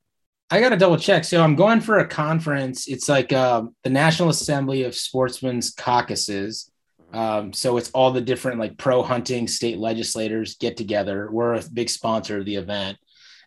I 0.50 0.60
got 0.60 0.70
to 0.70 0.76
double 0.76 0.98
check. 0.98 1.24
So 1.24 1.42
I'm 1.42 1.56
going 1.56 1.80
for 1.80 2.00
a 2.00 2.06
conference. 2.06 2.86
It's 2.86 3.08
like 3.08 3.32
um, 3.32 3.74
the 3.84 3.90
National 3.90 4.28
Assembly 4.28 4.82
of 4.82 4.94
Sportsmen's 4.94 5.70
Caucuses. 5.70 6.70
Um, 7.14 7.52
so 7.54 7.78
it's 7.78 7.90
all 7.92 8.10
the 8.10 8.20
different 8.20 8.58
like 8.58 8.76
pro 8.76 9.02
hunting 9.02 9.48
state 9.48 9.78
legislators 9.78 10.56
get 10.56 10.76
together. 10.76 11.30
We're 11.30 11.54
a 11.54 11.62
big 11.72 11.88
sponsor 11.88 12.38
of 12.38 12.44
the 12.44 12.56
event, 12.56 12.98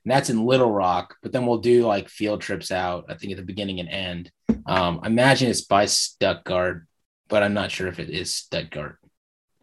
and 0.05 0.11
that's 0.11 0.29
in 0.29 0.45
Little 0.45 0.71
Rock. 0.71 1.15
But 1.21 1.31
then 1.31 1.45
we'll 1.45 1.57
do 1.57 1.85
like 1.85 2.07
field 2.09 2.39
trips 2.41 2.71
out. 2.71 3.05
I 3.09 3.15
think 3.15 3.31
at 3.31 3.37
the 3.37 3.43
beginning 3.43 3.79
and 3.79 3.89
end. 3.89 4.31
Um, 4.67 4.99
I 5.03 5.07
imagine 5.07 5.49
it's 5.49 5.65
by 5.65 5.85
Stuttgart, 5.85 6.87
but 7.27 7.43
I'm 7.43 7.53
not 7.53 7.71
sure 7.71 7.87
if 7.87 7.99
it 7.99 8.09
is 8.09 8.33
Stuttgart. 8.33 8.99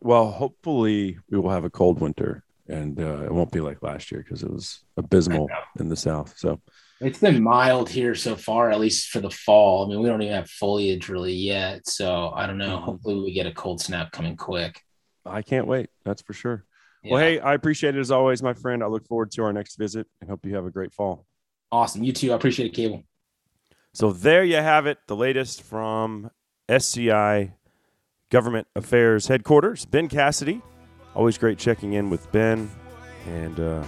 Well, 0.00 0.31
hopefully, 0.31 1.18
we 1.31 1.38
will 1.38 1.50
have 1.50 1.64
a 1.64 1.70
cold 1.70 2.00
winter, 2.00 2.42
and 2.68 2.98
uh, 3.00 3.22
it 3.22 3.33
won't 3.33 3.52
be 3.52 3.61
like 3.61 3.83
last 3.83 4.11
year 4.11 4.20
because 4.20 4.42
it 4.42 4.50
was 4.50 4.83
abysmal 4.96 5.48
in 5.78 5.88
the 5.88 5.96
south. 5.96 6.35
So, 6.37 6.61
It's 7.00 7.20
been 7.20 7.40
mild 7.42 7.88
here 7.88 8.16
so 8.16 8.35
far, 8.35 8.70
at 8.70 8.81
least 8.81 9.11
for 9.11 9.20
the 9.20 9.31
fall. 9.31 9.85
I 9.85 9.88
mean, 9.88 10.02
we 10.02 10.09
don't 10.09 10.22
even 10.22 10.35
have 10.35 10.50
foliage 10.50 11.09
really 11.09 11.35
yet. 11.35 11.87
So 11.87 12.33
I 12.35 12.46
don't 12.48 12.59
know. 12.59 12.78
Hopefully, 12.78 13.20
we 13.20 13.33
get 13.33 13.46
a 13.46 13.52
cold 13.52 13.81
snap 13.81 14.11
coming 14.11 14.37
quick. 14.37 14.81
I 15.24 15.42
can't 15.42 15.68
wait. 15.68 15.88
That's 16.05 16.22
for 16.22 16.33
sure. 16.33 16.64
Yeah. 17.03 17.12
Well, 17.12 17.23
hey, 17.23 17.41
I 17.41 17.55
appreciate 17.55 17.97
it 17.97 18.01
as 18.01 18.11
always, 18.11 18.43
my 18.43 18.55
friend. 18.55 18.83
I 18.83 18.87
look 18.87 19.07
forward 19.07 19.31
to 19.33 19.43
our 19.43 19.53
next 19.53 19.77
visit 19.77 20.07
and 20.21 20.31
hope 20.31 20.45
you 20.47 20.55
have 20.55 20.67
a 20.67 20.71
great 20.71 20.93
fall. 20.93 21.27
Awesome. 21.71 22.05
You 22.05 22.12
too. 22.12 22.33
I 22.33 22.37
appreciate 22.37 22.67
it, 22.67 22.75
Cable. 22.75 23.03
So 23.95 24.12
there 24.12 24.45
you 24.45 24.57
have 24.57 24.87
it, 24.87 24.99
the 25.07 25.17
latest 25.17 25.62
from 25.62 26.31
SCI 26.69 27.55
Government 28.31 28.67
Affairs 28.75 29.27
Headquarters. 29.27 29.85
Ben 29.85 30.09
Cassidy, 30.09 30.62
always 31.15 31.37
great 31.37 31.59
checking 31.59 31.93
in 31.93 32.09
with 32.09 32.31
Ben, 32.33 32.71
and 33.27 33.61
uh, 33.61 33.85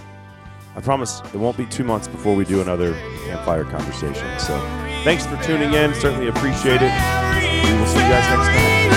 I 0.75 0.81
promise 0.81 1.21
it 1.33 1.37
won't 1.37 1.57
be 1.57 1.65
two 1.65 1.83
months 1.83 2.07
before 2.07 2.35
we 2.35 2.45
do 2.45 2.61
another 2.61 2.93
campfire 3.25 3.63
conversation. 3.63 4.27
So 4.39 4.59
thanks 5.03 5.25
for 5.25 5.41
tuning 5.41 5.73
in. 5.73 5.95
Certainly 5.95 6.27
appreciate 6.27 6.81
it. 6.81 6.91
We 7.65 7.79
will 7.79 7.87
see 7.87 7.97
you 7.97 8.09
guys 8.09 8.29
next 8.29 8.47
time. 8.47 8.94